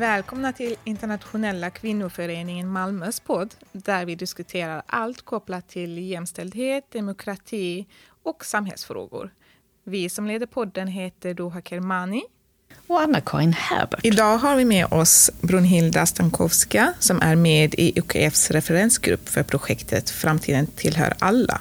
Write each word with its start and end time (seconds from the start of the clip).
Välkomna 0.00 0.52
till 0.52 0.76
Internationella 0.84 1.70
kvinnoföreningen 1.70 2.68
Malmös 2.68 3.20
podd 3.20 3.54
där 3.72 4.04
vi 4.04 4.14
diskuterar 4.14 4.82
allt 4.86 5.22
kopplat 5.22 5.68
till 5.68 5.98
jämställdhet, 5.98 6.84
demokrati 6.92 7.86
och 8.22 8.44
samhällsfrågor. 8.44 9.30
Vi 9.84 10.08
som 10.10 10.26
leder 10.26 10.46
podden 10.46 10.88
heter 10.88 11.34
Doha 11.34 11.62
Kermani 11.62 12.22
och 12.86 13.00
Anna-Karin 13.00 13.52
Herbert. 13.52 14.00
Idag 14.02 14.38
har 14.38 14.56
vi 14.56 14.64
med 14.64 14.86
oss 14.92 15.30
Brunhilda 15.40 16.06
Stankowska 16.06 16.92
som 16.98 17.22
är 17.22 17.36
med 17.36 17.74
i 17.74 18.00
UKFs 18.00 18.50
referensgrupp 18.50 19.28
för 19.28 19.42
projektet 19.42 20.10
Framtiden 20.10 20.66
tillhör 20.66 21.14
alla. 21.18 21.60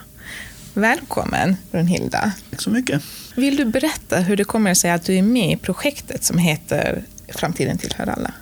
Välkommen 0.79 1.55
Brunhilda. 1.71 2.31
Tack 2.49 2.61
så 2.61 2.69
mycket. 2.69 3.01
Vill 3.35 3.55
du 3.55 3.65
berätta 3.65 4.19
hur 4.19 4.37
det 4.37 4.43
kommer 4.43 4.73
sig 4.73 4.91
att 4.91 5.05
du 5.05 5.15
är 5.15 5.21
med 5.21 5.51
i 5.51 5.57
projektet 5.57 6.23
som 6.23 6.37
heter 6.37 7.03
Framtiden 7.27 7.77
tillhör 7.77 8.07
alla? 8.07 8.33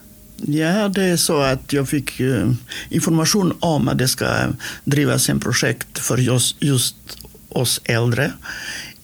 Ja, 0.46 0.88
det 0.88 1.04
är 1.04 1.18
så 1.18 1.41
att 1.41 1.73
jag 1.73 1.90
fick 1.90 2.20
eh, 2.20 2.52
information 2.90 3.58
om 3.60 3.88
att 3.88 3.98
det 3.98 4.08
ska 4.08 4.27
drivas 4.84 5.30
en 5.30 5.40
projekt 5.40 6.00
för 6.00 6.18
just, 6.18 6.63
just 6.63 6.96
oss 7.50 7.82
äldre 7.84 8.32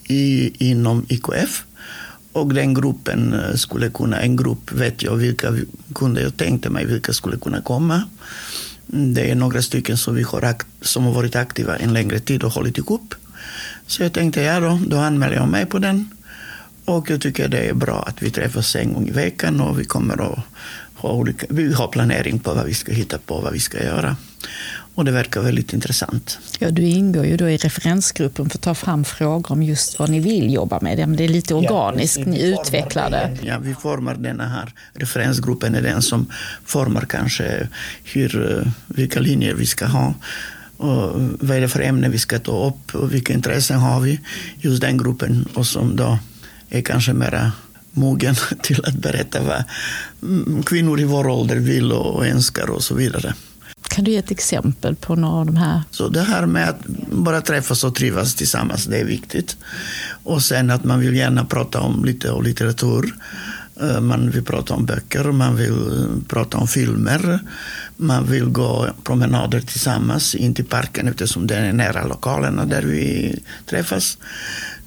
i, 0.07 0.53
inom 0.69 1.05
IKF. 1.09 1.63
Och 2.31 2.53
den 2.53 2.73
gruppen 2.73 3.33
eh, 3.33 3.55
skulle 3.55 3.89
kunna, 3.89 4.21
en 4.21 4.35
grupp 4.35 4.71
vet 4.71 5.03
jag 5.03 5.15
vilka 5.15 5.53
kunde 5.95 6.21
jag 6.21 6.37
tänkte 6.37 6.69
mig 6.69 6.85
vilka 6.85 7.13
skulle 7.13 7.37
kunna 7.37 7.61
komma. 7.61 8.03
Det 8.85 9.31
är 9.31 9.35
några 9.35 9.61
stycken 9.61 9.97
som, 9.97 10.15
vi 10.15 10.23
har, 10.23 10.55
som 10.81 11.03
har 11.03 11.13
varit 11.13 11.35
aktiva 11.35 11.77
en 11.77 11.93
längre 11.93 12.19
tid 12.19 12.43
och 12.43 12.51
hållit 12.51 12.77
ihop. 12.77 13.15
Så 13.87 14.03
jag 14.03 14.13
tänkte, 14.13 14.41
ja 14.41 14.59
då, 14.59 14.79
då 14.87 14.97
anmäler 14.97 15.35
jag 15.35 15.47
mig 15.47 15.65
på 15.65 15.79
den. 15.79 16.09
Och 16.85 17.09
jag 17.09 17.21
tycker 17.21 17.47
det 17.47 17.69
är 17.69 17.73
bra 17.73 18.03
att 18.07 18.23
vi 18.23 18.29
träffas 18.29 18.75
en 18.75 18.93
gång 18.93 19.07
i 19.07 19.11
veckan 19.11 19.61
och 19.61 19.79
vi 19.79 19.85
kommer 19.85 20.31
att 20.31 20.39
ha, 20.95 21.11
olika, 21.11 21.45
vi 21.49 21.73
har 21.73 21.87
planering 21.87 22.39
på 22.39 22.53
vad 22.53 22.65
vi 22.65 22.73
ska 22.73 22.91
hitta 22.91 23.17
på, 23.17 23.41
vad 23.41 23.53
vi 23.53 23.59
ska 23.59 23.83
göra. 23.83 24.15
Och 24.95 25.05
det 25.05 25.11
verkar 25.11 25.41
väldigt 25.41 25.73
intressant. 25.73 26.39
Ja, 26.59 26.69
du 26.71 26.81
ingår 26.81 27.25
ju 27.25 27.37
då 27.37 27.49
i 27.49 27.57
referensgruppen 27.57 28.49
för 28.49 28.57
att 28.57 28.61
ta 28.61 28.75
fram 28.75 29.05
frågor 29.05 29.51
om 29.51 29.63
just 29.63 29.99
vad 29.99 30.09
ni 30.09 30.19
vill 30.19 30.53
jobba 30.53 30.79
med. 30.81 30.97
Det, 30.97 31.07
men 31.07 31.17
det 31.17 31.23
är 31.23 31.27
lite 31.27 31.53
organiskt, 31.55 32.17
ja, 32.17 32.25
ni 32.25 32.41
utvecklar 32.41 33.09
det. 33.09 33.37
Ja, 33.41 33.59
vi 33.59 33.73
formar 33.73 34.15
den 34.15 34.39
här 34.39 34.73
referensgruppen, 34.93 35.75
är 35.75 35.81
den 35.81 36.01
som 36.01 36.27
formar 36.65 37.01
kanske 37.01 37.67
hur, 38.03 38.59
eh, 38.59 38.71
vilka 38.87 39.19
linjer 39.19 39.53
vi 39.53 39.65
ska 39.65 39.85
ha. 39.85 40.13
Och 40.83 41.21
vad 41.39 41.57
är 41.57 41.61
det 41.61 41.67
för 41.67 41.81
ämne 41.81 42.09
vi 42.09 42.19
ska 42.19 42.39
ta 42.39 42.67
upp 42.67 42.95
och 42.95 43.13
vilka 43.13 43.33
intressen 43.33 43.79
har 43.79 43.99
vi? 43.99 44.19
Just 44.57 44.81
den 44.81 44.97
gruppen 44.97 45.47
och 45.53 45.65
som 45.65 45.95
då 45.95 46.19
är 46.69 46.81
kanske 46.81 47.13
mera 47.13 47.51
mogen 47.91 48.35
till 48.63 48.85
att 48.85 48.95
berätta 48.95 49.41
vad 49.41 49.63
mm, 50.21 50.63
kvinnor 50.63 50.99
i 50.99 51.03
vår 51.03 51.27
ålder 51.27 51.55
vill 51.55 51.91
och 51.91 52.27
önskar 52.27 52.69
och 52.69 52.83
så 52.83 52.95
vidare. 52.95 53.33
Kan 53.87 54.03
du 54.03 54.11
ge 54.11 54.17
ett 54.17 54.31
exempel 54.31 54.95
på 54.95 55.15
några 55.15 55.35
av 55.35 55.45
de 55.45 55.55
här? 55.55 55.81
Så 55.91 56.09
det 56.09 56.21
här 56.21 56.45
med 56.45 56.69
att 56.69 56.85
bara 57.11 57.41
träffas 57.41 57.83
och 57.83 57.95
trivas 57.95 58.35
tillsammans, 58.35 58.85
det 58.85 58.97
är 58.97 59.05
viktigt. 59.05 59.57
Och 60.23 60.41
sen 60.41 60.69
att 60.69 60.83
man 60.83 60.99
vill 60.99 61.15
gärna 61.15 61.45
prata 61.45 61.81
om 61.81 62.05
lite 62.05 62.31
om 62.31 62.43
litteratur. 62.43 63.15
Eh, 63.81 64.01
man 64.01 64.29
vill 64.29 64.43
prata 64.43 64.73
om 64.73 64.85
böcker, 64.85 65.23
man 65.23 65.55
vill 65.55 65.71
eh, 65.71 66.27
prata 66.27 66.57
om 66.57 66.67
filmer. 66.67 67.39
Man 67.97 68.25
vill 68.25 68.45
gå 68.45 68.87
promenader 69.03 69.59
tillsammans 69.59 70.35
in 70.35 70.53
till 70.53 70.65
parken 70.65 71.07
eftersom 71.07 71.47
den 71.47 71.63
är 71.63 71.73
nära 71.73 72.07
lokalerna 72.07 72.65
där 72.65 72.81
vi 72.81 73.35
träffas. 73.65 74.17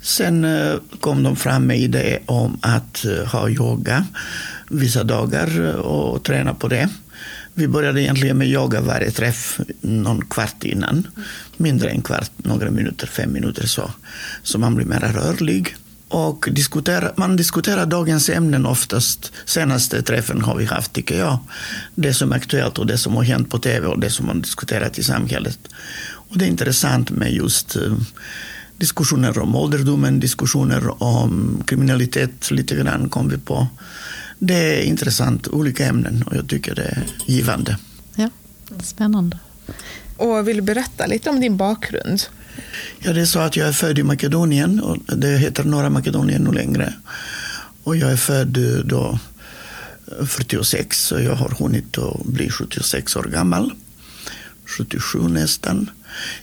Sen 0.00 0.44
eh, 0.44 0.74
kom 1.00 1.22
de 1.22 1.36
fram 1.36 1.66
med 1.66 1.78
idé 1.78 2.18
om 2.26 2.58
att 2.62 3.04
ha 3.32 3.48
yoga 3.48 4.06
vissa 4.70 5.04
dagar 5.04 5.76
och 5.76 6.22
träna 6.22 6.54
på 6.54 6.68
det. 6.68 6.88
Vi 7.54 7.68
började 7.68 8.02
egentligen 8.02 8.38
med 8.38 8.48
yoga 8.48 8.80
varje 8.80 9.10
träff 9.10 9.60
någon 9.80 10.24
kvart 10.24 10.64
innan. 10.64 11.06
Mindre 11.56 11.90
än 11.90 12.02
kvart, 12.02 12.30
några 12.36 12.70
minuter, 12.70 13.06
fem 13.06 13.32
minuter 13.32 13.66
så. 13.66 13.90
Så 14.42 14.58
man 14.58 14.74
blir 14.74 14.86
mer 14.86 15.00
rörlig. 15.00 15.76
Och 16.08 16.48
diskutera, 16.52 17.12
man 17.16 17.36
diskuterar 17.36 17.86
dagens 17.86 18.28
ämnen 18.28 18.66
oftast. 18.66 19.32
Senaste 19.44 20.02
träffen 20.02 20.40
har 20.40 20.56
vi 20.56 20.64
haft, 20.64 20.92
tycker 20.92 21.18
jag. 21.18 21.38
Det 21.94 22.14
som 22.14 22.32
är 22.32 22.36
aktuellt 22.36 22.78
och 22.78 22.86
det 22.86 22.98
som 22.98 23.16
har 23.16 23.22
hänt 23.22 23.50
på 23.50 23.58
tv 23.58 23.86
och 23.86 24.00
det 24.00 24.10
som 24.10 24.26
man 24.26 24.40
diskuterat 24.40 24.98
i 24.98 25.02
samhället. 25.02 25.58
Och 26.28 26.38
det 26.38 26.44
är 26.44 26.48
intressant 26.48 27.10
med 27.10 27.32
just 27.32 27.76
uh, 27.76 27.98
diskussioner 28.76 29.38
om 29.38 29.56
ålderdomen, 29.56 30.20
diskussioner 30.20 31.02
om 31.02 31.62
kriminalitet 31.66 32.50
lite 32.50 32.76
grann 32.76 33.08
kom 33.08 33.28
vi 33.28 33.38
på. 33.38 33.68
Det 34.38 34.80
är 34.80 34.82
intressant, 34.82 35.48
olika 35.48 35.86
ämnen 35.86 36.24
och 36.26 36.36
jag 36.36 36.48
tycker 36.48 36.74
det 36.74 36.84
är 36.84 37.06
givande. 37.26 37.78
Ja, 38.14 38.30
spännande. 38.82 39.38
Och 40.16 40.48
vill 40.48 40.56
du 40.56 40.62
berätta 40.62 41.06
lite 41.06 41.30
om 41.30 41.40
din 41.40 41.56
bakgrund? 41.56 42.22
Ja, 42.98 43.12
det 43.12 43.20
är 43.20 43.24
så 43.24 43.38
att 43.38 43.56
jag 43.56 43.68
är 43.68 43.72
född 43.72 43.98
i 43.98 44.02
Makedonien 44.02 44.80
och 44.80 45.16
det 45.16 45.38
heter 45.38 45.64
norra 45.64 45.90
Makedonien 45.90 46.44
nu 46.44 46.52
längre. 46.52 46.92
Och 47.82 47.96
jag 47.96 48.12
är 48.12 48.16
född 48.16 48.56
eh, 48.56 48.84
då 48.84 49.18
46 50.26 51.00
så 51.00 51.20
jag 51.20 51.34
har 51.34 51.48
hunnit 51.48 51.98
att 51.98 52.24
bli 52.24 52.50
76 52.50 53.16
år 53.16 53.22
gammal. 53.22 53.72
77 54.64 55.28
nästan. 55.28 55.90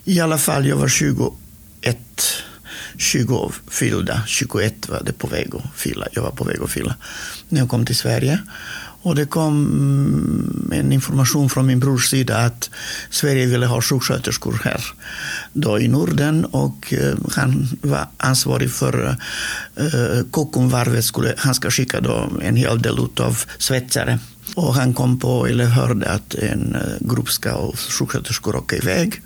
I 0.04 0.20
alla 0.20 0.38
fall, 0.38 0.68
jag 0.68 0.78
var 0.78 0.88
21 0.88 1.34
20 2.98 3.52
fyllda, 3.68 4.24
21 4.28 4.90
var 4.90 5.04
det 5.04 5.14
på 5.14 5.28
väg 5.28 5.56
att 5.56 5.76
fylla. 5.76 6.08
Jag 6.12 6.22
var 6.22 6.32
på 6.32 6.44
väg 6.44 6.62
att 6.62 6.72
fylla 6.72 6.96
när 7.50 7.60
jag 7.60 7.70
kom 7.70 7.86
till 7.86 7.98
Sverige. 7.98 8.40
Och 9.04 9.16
det 9.16 9.26
kom 9.26 9.66
mm, 9.66 10.72
en 10.72 10.92
information 10.92 11.50
från 11.50 11.66
min 11.66 11.80
brors 11.80 12.10
sida 12.10 12.38
att 12.38 12.70
Sverige 13.10 13.46
ville 13.46 13.66
ha 13.66 13.82
sjuksköterskor 13.82 14.62
här 14.64 14.82
då 15.54 15.80
i 15.80 15.88
Norden 15.88 16.46
och 16.46 16.94
eh, 16.94 17.16
han 17.32 17.68
var 17.82 18.08
ansvarig 18.18 18.72
för 18.72 19.18
eh, 19.76 20.24
Kockumvarvet. 20.32 21.06
Han 21.38 21.56
ska 21.56 21.72
skicka 21.72 22.02
då 22.02 22.30
en 22.42 22.56
hel 22.56 22.82
del 22.82 23.00
av 23.20 23.44
svetsare 23.58 24.20
och 24.56 24.74
han 24.74 24.94
kom 24.94 25.20
på, 25.20 25.48
eller 25.48 25.66
hörde 25.66 26.10
att 26.10 26.36
en 26.36 26.76
eh, 26.76 26.82
grupp 27.00 27.30
ska 27.30 27.54
och 27.54 27.80
sjuksköterskor 27.80 28.56
åka 28.56 28.76
iväg. 28.76 29.22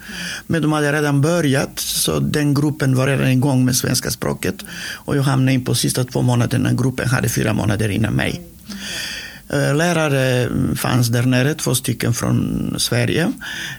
Men 0.48 0.62
de 0.62 0.72
hade 0.72 0.94
redan 0.94 1.22
börjat, 1.22 1.80
så 1.80 2.20
den 2.20 2.54
gruppen 2.54 2.96
var 2.96 3.08
redan 3.08 3.28
igång 3.28 3.66
med 3.66 3.76
svenska 3.76 4.12
språket. 4.12 4.56
Och 4.94 5.18
jag 5.18 5.24
hamnade 5.24 5.54
in 5.54 5.66
på 5.66 5.76
sista 5.76 6.04
två 6.04 6.22
månaderna, 6.22 6.74
gruppen 6.74 7.10
hade 7.10 7.30
fyra 7.30 7.54
månader 7.54 7.90
innan 7.90 8.14
mig. 8.14 8.42
Eh, 9.50 9.76
lärare 9.76 10.44
mm, 10.44 10.76
fanns 10.76 11.08
där 11.08 11.24
nere, 11.24 11.54
två 11.54 11.76
stycken 11.76 12.14
från 12.14 12.76
Sverige. 12.78 13.32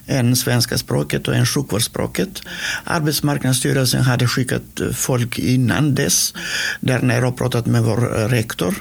En 0.06 0.36
svenska 0.36 0.78
språket 0.78 1.28
och 1.28 1.34
en 1.34 1.46
sjukvårdsspråket. 1.46 2.42
Arbetsmarknadsstyrelsen 2.84 4.02
hade 4.02 4.28
skickat 4.28 4.80
eh, 4.80 4.90
folk 4.90 5.38
innan 5.38 5.94
dess 5.94 6.34
där 6.80 7.02
nere 7.02 7.26
och 7.26 7.38
pratat 7.38 7.66
med 7.66 7.82
vår 7.82 8.20
eh, 8.20 8.28
rektor. 8.28 8.74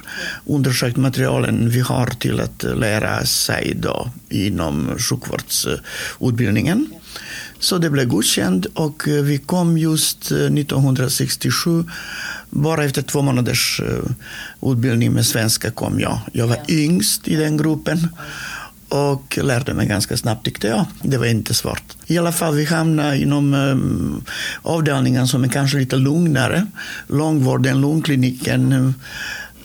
Undersökt 0.46 0.98
materialen 0.98 1.70
vi 1.70 1.80
har 1.80 2.08
till 2.08 2.40
att 2.40 2.64
lära 2.64 3.26
sig 3.26 3.74
då 3.76 4.10
inom 4.30 4.98
sjukvårdsutbildningen. 4.98 6.88
Så 7.60 7.78
det 7.78 7.90
blev 7.90 8.08
godkänt 8.08 8.66
och 8.74 9.04
vi 9.08 9.38
kom 9.38 9.78
just 9.78 10.32
1967 10.32 11.86
bara 12.50 12.84
efter 12.84 13.02
två 13.02 13.22
månaders 13.22 13.82
uh, 13.84 14.72
utbildning 14.72 15.14
med 15.14 15.26
svenska 15.26 15.72
kom 15.72 16.00
jag. 16.00 16.20
Jag 16.34 16.48
var 16.48 16.58
yngst 16.68 17.28
i 17.28 17.36
den 17.36 17.58
gruppen 17.58 18.08
och 18.90 19.40
lärde 19.44 19.74
mig 19.74 19.88
ganska 19.88 20.18
snabbt 20.18 20.46
tyckte 20.46 20.68
jag. 20.68 20.86
Det 21.02 21.18
var 21.18 21.26
inte 21.26 21.54
svårt. 21.54 21.84
I 22.06 22.18
alla 22.18 22.32
fall, 22.32 22.56
vi 22.56 22.66
hamnade 22.66 23.18
inom 23.18 23.54
um, 23.54 24.24
avdelningen 24.62 25.28
som 25.28 25.44
är 25.44 25.48
kanske 25.48 25.78
lite 25.78 25.96
lugnare. 25.96 26.68
Långvården, 27.08 27.82
lungkliniken, 27.82 28.72
Eh, 28.72 28.92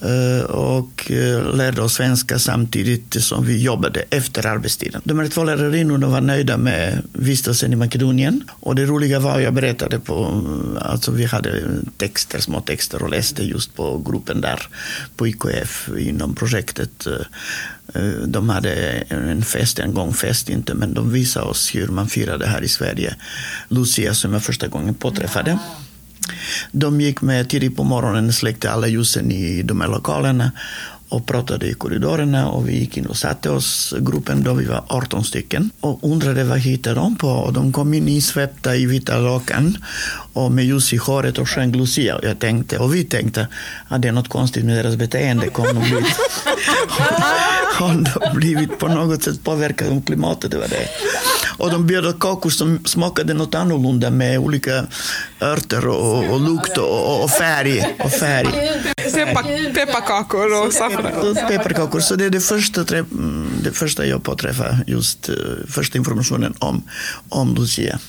Eh, 0.03 0.45
och 0.45 1.11
eh, 1.11 1.55
lärde 1.55 1.81
oss 1.81 1.93
svenska 1.93 2.39
samtidigt 2.39 3.23
som 3.23 3.45
vi 3.45 3.61
jobbade 3.61 4.03
efter 4.09 4.45
arbetstiden. 4.45 5.01
De 5.03 5.19
här 5.19 5.27
två 5.27 5.43
lärarinnorna 5.43 6.07
var 6.07 6.21
nöjda 6.21 6.57
med 6.57 7.01
vistelsen 7.13 7.73
i 7.73 7.75
Makedonien. 7.75 8.43
Och 8.49 8.75
det 8.75 8.85
roliga 8.85 9.19
var, 9.19 9.39
jag 9.39 9.53
berättade 9.53 9.99
på, 9.99 10.25
mm, 10.25 10.77
alltså 10.81 11.11
vi 11.11 11.25
hade 11.25 11.63
texter, 11.97 12.39
små 12.39 12.61
texter 12.61 13.03
och 13.03 13.09
läste 13.09 13.43
just 13.43 13.75
på 13.75 13.97
gruppen 13.97 14.41
där 14.41 14.67
på 15.15 15.27
IKF 15.27 15.89
inom 15.99 16.35
projektet. 16.35 17.07
Eh, 17.93 18.01
de 18.25 18.49
hade 18.49 18.73
en 19.07 19.43
fest, 19.43 19.79
en 19.79 19.93
gång 19.93 20.13
fest 20.13 20.49
inte, 20.49 20.73
men 20.73 20.93
de 20.93 21.11
visade 21.11 21.45
oss 21.45 21.75
hur 21.75 21.87
man 21.87 22.07
firade 22.07 22.47
här 22.47 22.61
i 22.61 22.67
Sverige. 22.67 23.15
Lucia 23.67 24.13
som 24.13 24.33
jag 24.33 24.43
första 24.43 24.67
gången 24.67 24.93
påträffade. 24.93 25.59
De 26.71 27.01
gick 27.01 27.21
med 27.21 27.49
tidigt 27.49 27.75
på 27.75 27.83
morgonen, 27.83 28.33
släckte 28.33 28.71
alla 28.71 28.87
ljusen 28.87 29.31
i 29.31 29.63
de 29.63 29.81
här 29.81 29.87
lokalerna 29.87 30.51
och 31.13 31.25
pratade 31.25 31.67
i 31.67 31.73
korridorerna 31.73 32.47
och 32.47 32.69
vi 32.69 32.79
gick 32.79 32.97
in 32.97 33.05
och 33.05 33.17
satte 33.17 33.49
oss, 33.49 33.93
gruppen 33.99 34.43
då 34.43 34.53
vi 34.53 34.65
var 34.65 34.83
18 34.87 35.23
stycken. 35.23 35.69
Och 35.79 35.99
undrade 36.01 36.43
vad 36.43 36.59
hittade 36.59 36.95
de 36.95 37.15
på? 37.15 37.27
Och 37.27 37.53
de 37.53 37.71
kom 37.73 37.93
in 37.93 38.07
insvepta 38.07 38.75
i 38.75 38.85
vita 38.85 39.17
lakan 39.17 39.77
och 40.33 40.51
med 40.51 40.65
ljus 40.65 40.93
i 40.93 40.97
håret 40.97 41.37
och 41.37 41.49
sjöng 41.49 41.71
Lucia. 41.71 42.15
Och 42.15 42.23
jag 42.23 42.39
tänkte, 42.39 42.77
och 42.77 42.95
vi 42.95 43.03
tänkte 43.03 43.47
att 43.87 44.01
det 44.01 44.07
är 44.07 44.11
något 44.11 44.29
konstigt 44.29 44.65
med 44.65 44.77
deras 44.77 44.95
beteende, 44.95 45.49
kommer 45.49 45.73
de 45.73 45.79
blivit, 45.79 46.17
har 47.75 47.93
de 47.93 48.35
blivit 48.35 48.79
på 48.79 48.87
något 48.87 49.23
sätt 49.23 49.43
påverkade 49.43 49.91
av 49.91 50.01
klimatet, 50.05 50.51
det 50.51 50.57
var 50.57 50.67
det. 50.67 50.87
Och 51.57 51.71
de 51.71 51.87
bjöd 51.87 52.19
kakor 52.19 52.49
som 52.49 52.85
smakade 52.85 53.33
något 53.33 53.55
annorlunda 53.55 54.09
med 54.09 54.39
olika 54.39 54.85
örter 55.41 55.87
och, 55.87 56.33
och 56.33 56.41
lukt 56.41 56.77
och, 56.77 57.23
och 57.23 57.29
färg. 57.29 57.95
Och 57.99 58.11
färg. 58.11 58.47
Pepparkakor 59.75 60.65
och 60.65 60.73
saffran. 60.73 61.35
Pepparkakor. 61.47 61.99
Så 61.99 62.15
det 62.15 62.25
är 62.25 62.29
det 62.29 62.39
första, 62.39 62.83
det 63.63 63.71
första 63.71 64.05
jag 64.05 64.23
påträffade, 64.23 64.83
just 64.87 65.29
uh, 65.29 65.35
första 65.67 65.97
informationen 65.97 66.53
om, 66.59 66.83
om 67.29 67.55
Lucia. 67.55 67.99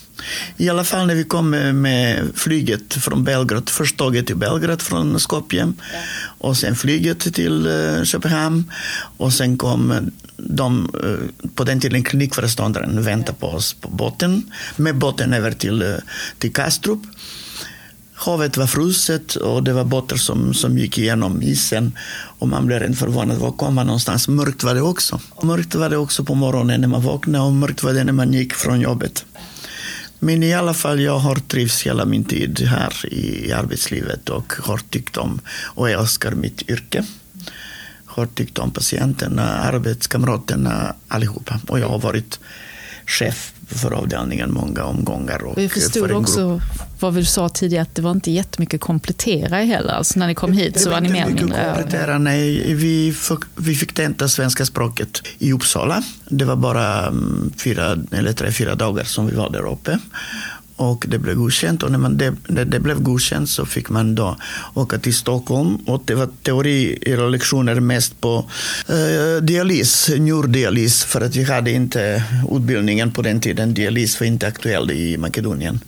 I 0.56 0.68
alla 0.68 0.84
fall 0.84 1.06
när 1.06 1.14
vi 1.14 1.24
kom 1.24 1.50
med 1.50 2.28
flyget 2.34 2.94
från 2.94 3.24
Belgrad, 3.24 3.68
först 3.70 3.96
tåget 3.96 4.26
till 4.26 4.36
Belgrad 4.36 4.82
från 4.82 5.20
Skopje 5.20 5.72
och 6.38 6.56
sen 6.56 6.76
flyget 6.76 7.34
till 7.34 7.66
uh, 7.66 8.04
Köpenhamn 8.04 8.72
och 9.16 9.32
sen 9.32 9.58
kom 9.58 10.10
de, 10.36 10.90
uh, 11.04 11.48
på 11.54 11.64
den 11.64 11.80
tiden 11.80 12.04
klinikföreståndaren 12.04 13.02
väntade 13.02 13.38
på 13.38 13.46
oss 13.46 13.74
på 13.74 13.88
båten, 13.88 14.50
med 14.76 14.96
båten 14.98 15.32
över 15.32 15.52
till, 15.52 15.96
till 16.38 16.52
Kastrup. 16.52 17.00
Havet 18.14 18.56
var 18.56 18.66
fruset 18.66 19.34
och 19.34 19.62
det 19.62 19.72
var 19.72 19.84
båtar 19.84 20.16
som, 20.16 20.54
som 20.54 20.78
gick 20.78 20.98
igenom 20.98 21.42
isen. 21.42 21.92
Och 22.38 22.48
man 22.48 22.66
blev 22.66 22.80
rent 22.80 22.98
förvånad. 22.98 23.38
Var 23.38 23.52
kom 23.52 23.74
man 23.74 23.86
någonstans? 23.86 24.28
Mörkt 24.28 24.62
var 24.62 24.74
det 24.74 24.82
också. 24.82 25.20
Mörkt 25.42 25.74
var 25.74 25.90
det 25.90 25.96
också 25.96 26.24
på 26.24 26.34
morgonen 26.34 26.80
när 26.80 26.88
man 26.88 27.02
vaknade 27.02 27.44
och 27.44 27.52
mörkt 27.52 27.82
var 27.82 27.92
det 27.92 28.04
när 28.04 28.12
man 28.12 28.32
gick 28.32 28.54
från 28.54 28.80
jobbet. 28.80 29.24
Men 30.24 30.42
i 30.42 30.54
alla 30.54 30.74
fall, 30.74 31.00
jag 31.00 31.18
har 31.18 31.36
trivts 31.36 31.86
hela 31.86 32.04
min 32.04 32.24
tid 32.24 32.60
här 32.60 33.12
i 33.12 33.52
arbetslivet 33.52 34.28
och 34.28 34.52
har 34.52 34.78
tyckt 34.78 35.16
om 35.16 35.40
och 35.48 35.90
jag 35.90 36.00
älskar 36.00 36.32
mitt 36.32 36.70
yrke. 36.70 37.04
Har 38.04 38.26
tyckt 38.26 38.58
om 38.58 38.70
patienterna, 38.70 39.42
arbetskamraterna, 39.42 40.94
allihopa. 41.08 41.60
Och 41.68 41.80
jag 41.80 41.88
har 41.88 41.98
varit 41.98 42.40
chef 43.06 43.53
för 43.68 43.92
avdelningen 43.92 44.52
många 44.52 44.84
omgångar. 44.84 45.44
Och 45.44 45.62
jag 45.62 45.70
förstod 45.70 46.10
också 46.10 46.60
vad 47.00 47.14
du 47.14 47.24
sa 47.24 47.48
tidigare, 47.48 47.82
att 47.82 47.94
det 47.94 48.02
var 48.02 48.10
inte 48.10 48.30
jättemycket 48.30 48.74
att 48.74 48.86
komplettera 48.86 49.56
heller. 49.56 49.92
Alltså 49.92 50.18
när 50.18 50.26
ni 50.26 50.34
kom 50.34 50.52
hit 50.52 50.80
så 50.80 50.88
var, 50.88 50.96
var 50.96 51.00
ni 51.00 51.08
mer 51.08 51.26
mindre... 51.26 51.74
komplettera, 51.74 52.18
nej. 52.18 52.74
Vi, 52.74 53.14
vi 53.56 53.74
fick 53.74 53.92
tenta 53.92 54.28
svenska 54.28 54.66
språket 54.66 55.22
i 55.38 55.52
Uppsala. 55.52 56.02
Det 56.28 56.44
var 56.44 56.56
bara 56.56 57.06
mm, 57.06 57.52
fyra 57.56 57.96
eller 58.12 58.32
tre, 58.32 58.52
fyra 58.52 58.74
dagar 58.74 59.04
som 59.04 59.26
vi 59.26 59.36
var 59.36 59.50
där 59.50 59.72
uppe. 59.72 59.98
Och 60.76 61.04
det 61.08 61.18
blev 61.18 61.34
godkänt 61.34 61.82
och 61.82 61.90
när, 61.90 61.98
man 61.98 62.16
det, 62.16 62.34
det, 62.48 62.64
det 62.64 62.80
blev 62.80 63.02
godkänt 63.02 63.50
så 63.50 63.66
fick 63.66 63.90
man 63.90 64.14
då 64.14 64.36
åka 64.74 64.98
till 64.98 65.14
Stockholm 65.14 65.76
och 65.76 66.02
det 66.04 66.14
var 66.14 66.28
teorilektioner 66.42 67.80
mest 67.80 68.20
på 68.20 68.50
eh, 68.88 69.42
dialys, 69.42 70.10
njurdialys 70.18 71.04
för 71.04 71.20
att 71.20 71.36
vi 71.36 71.44
hade 71.44 71.70
inte 71.70 72.24
utbildningen 72.50 73.12
på 73.12 73.22
den 73.22 73.40
tiden. 73.40 73.74
Dialys 73.74 74.20
var 74.20 74.26
inte 74.26 74.46
aktuell 74.46 74.90
i 74.90 75.16
Makedonien. 75.16 75.80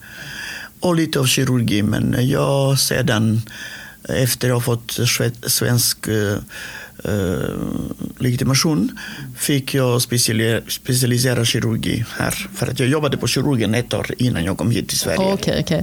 Och 0.81 0.97
lite 0.97 1.21
av 1.21 1.27
kirurgi 1.27 1.82
men 1.82 2.17
jag 2.29 2.79
sedan 2.79 3.43
efter 4.09 4.49
att 4.49 4.55
ha 4.55 4.61
fått 4.61 4.99
svensk 5.47 6.09
eh, 6.09 6.39
Eh, 7.06 7.50
legitimation 8.19 8.99
fick 9.37 9.75
jag 9.75 10.03
specialisera 10.69 11.44
kirurgi 11.44 12.05
här. 12.19 12.31
För 12.55 12.67
att 12.67 12.81
jag 12.81 12.88
jobbade 12.88 13.17
på 13.17 13.26
kirurgen 13.26 13.75
ett 13.75 13.94
år 13.94 14.06
innan 14.19 14.44
jag 14.44 14.58
kom 14.58 14.70
hit 14.70 14.88
till 14.88 14.99
Sverige. 14.99 15.32
Okay, 15.32 15.61
okay. 15.61 15.82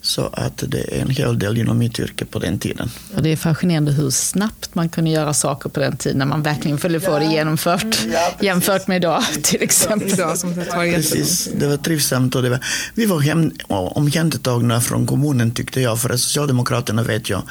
Så 0.00 0.30
att 0.32 0.64
det 0.66 0.96
är 0.96 1.02
en 1.02 1.10
hel 1.10 1.38
del 1.38 1.58
inom 1.58 1.78
mitt 1.78 1.98
yrke 1.98 2.24
på 2.24 2.38
den 2.38 2.58
tiden. 2.58 2.90
Och 3.16 3.22
det 3.22 3.32
är 3.32 3.36
fascinerande 3.36 3.92
hur 3.92 4.10
snabbt 4.10 4.74
man 4.74 4.88
kunde 4.88 5.10
göra 5.10 5.34
saker 5.34 5.68
på 5.70 5.80
den 5.80 5.96
tiden 5.96 6.18
när 6.18 6.26
man 6.26 6.42
verkligen 6.42 6.76
ville 6.76 7.00
få 7.00 7.18
det 7.18 7.24
genomfört. 7.24 7.98
Ja, 8.12 8.32
jämfört 8.40 8.86
med 8.86 8.96
idag 8.96 9.22
till 9.42 9.62
exempel. 9.62 10.08
Idag 10.08 10.38
som 10.38 10.54
det 10.54 10.64
tar 10.64 10.92
precis, 10.92 11.48
det 11.54 11.66
var 11.66 11.76
trivsamt. 11.76 12.34
Och 12.34 12.42
det 12.42 12.50
var, 12.50 12.60
vi 12.94 13.06
var 13.06 13.20
hem, 13.20 13.52
omhändertagna 13.68 14.80
från 14.80 15.06
kommunen 15.06 15.50
tyckte 15.50 15.80
jag. 15.80 16.00
För 16.00 16.10
att 16.10 16.20
Socialdemokraterna 16.20 17.02
vet 17.02 17.30
jag, 17.30 17.42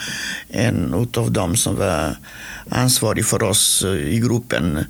en 0.50 1.08
av 1.14 1.32
dem 1.32 1.56
som 1.56 1.76
var 1.76 2.16
ansvarig 2.70 3.26
för 3.26 3.44
oss 3.44 3.86
i 3.86 4.20
gruppen 4.20 4.86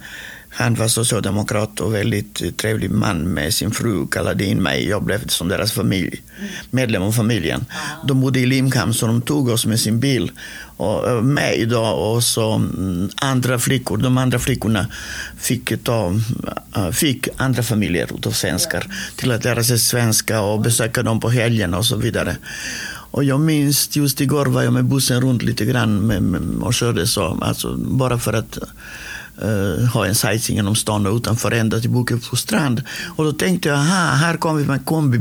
han 0.58 0.76
var 0.76 0.88
socialdemokrat 0.88 1.80
och 1.80 1.94
väldigt 1.94 2.58
trevlig 2.58 2.92
man 2.92 3.18
med 3.18 3.54
sin 3.54 3.72
fru, 3.72 4.08
kallade 4.08 4.46
in 4.46 4.64
mig. 4.64 4.90
Jag 4.90 5.04
blev 5.04 5.28
som 5.28 5.48
deras 5.48 5.72
familj, 5.72 6.22
medlem 6.72 7.04
av 7.04 7.12
familjen. 7.12 7.66
De 8.08 8.22
bodde 8.22 8.40
i 8.40 8.46
Limhamn 8.46 8.94
så 8.94 9.08
de 9.08 9.22
tog 9.22 9.50
oss 9.50 9.66
med 9.66 9.80
sin 9.80 10.00
bil 10.00 10.32
och 10.78 11.24
mig 11.24 11.66
då 11.66 11.82
och 11.82 12.24
så 12.24 12.54
mm, 12.54 13.10
andra 13.16 13.60
flickor. 13.60 13.98
De 13.98 14.18
andra 14.18 14.40
flickorna 14.40 14.88
fick, 15.38 15.84
ta, 15.84 16.20
äh, 16.76 16.90
fick 16.90 17.28
andra 17.38 17.64
familjer 17.64 18.10
av 18.26 18.32
svenskar 18.32 18.86
till 19.16 19.32
att 19.32 19.44
lära 19.44 19.64
sig 19.64 19.80
svenska 19.80 20.42
och 20.42 20.62
besöka 20.62 21.04
dem 21.04 21.20
på 21.20 21.30
helgerna 21.30 21.78
och 21.78 21.86
så 21.86 21.96
vidare. 21.96 22.38
Och 23.12 23.24
jag 23.24 23.40
minns, 23.40 23.96
just 23.96 24.22
igår 24.22 24.46
var 24.46 24.64
jag 24.64 24.74
med 24.74 24.86
bussen 24.86 25.22
runt 25.22 25.42
lite 25.42 25.66
grann 25.66 26.08
med, 26.08 26.24
med, 26.24 26.42
och 26.62 26.74
körde 26.74 27.08
så, 27.08 27.38
alltså 27.42 27.76
bara 27.78 28.20
för 28.20 28.34
att 28.34 28.58
uh, 29.44 29.86
ha 29.86 30.06
en 30.06 30.16
sightseeing 30.16 30.58
genom 30.58 30.76
stan 30.76 31.06
och 31.06 31.16
utanför 31.16 31.52
ända 31.52 31.80
till 31.80 31.90
Bukepo 31.90 32.36
strand. 32.36 32.82
Och 33.16 33.26
då 33.26 33.32
tänkte 33.32 33.70
jag, 33.70 33.78
aha, 33.78 34.14
här 34.16 34.38
kom 34.38 34.58
vi 34.58 34.66
med 34.66 34.74
en 34.74 34.84
kombi. 34.84 35.20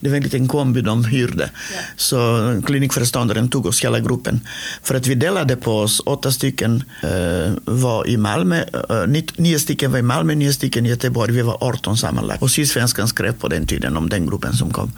Det 0.00 0.08
var 0.08 0.16
en 0.16 0.22
liten 0.22 0.48
kombi 0.48 0.80
de 0.80 1.04
hyrde. 1.04 1.50
Yeah. 1.72 1.84
Så 1.96 2.62
klinikföreståndaren 2.66 3.48
tog 3.48 3.66
oss 3.66 3.84
hela 3.84 4.00
gruppen. 4.00 4.40
För 4.82 4.94
att 4.94 5.06
vi 5.06 5.14
delade 5.14 5.56
på 5.56 5.78
oss, 5.78 6.02
åtta 6.06 6.32
stycken 6.32 6.84
uh, 7.04 7.54
var 7.64 8.08
i 8.08 8.16
Malmö, 8.16 8.64
uh, 8.90 9.22
nio 9.36 9.58
stycken 9.58 9.92
var 9.92 9.98
i 9.98 10.02
Malmö, 10.02 10.34
nio 10.34 10.52
stycken 10.52 10.86
i 10.86 10.88
Göteborg. 10.88 11.32
Vi 11.32 11.42
var 11.42 11.58
18 11.60 11.96
sammanlagt. 11.96 12.42
Och 12.42 12.50
Sydsvenskan 12.50 13.08
skrev 13.08 13.32
på 13.32 13.48
den 13.48 13.66
tiden 13.66 13.96
om 13.96 14.08
den 14.08 14.26
gruppen 14.26 14.52
som 14.52 14.70
kom. 14.70 14.92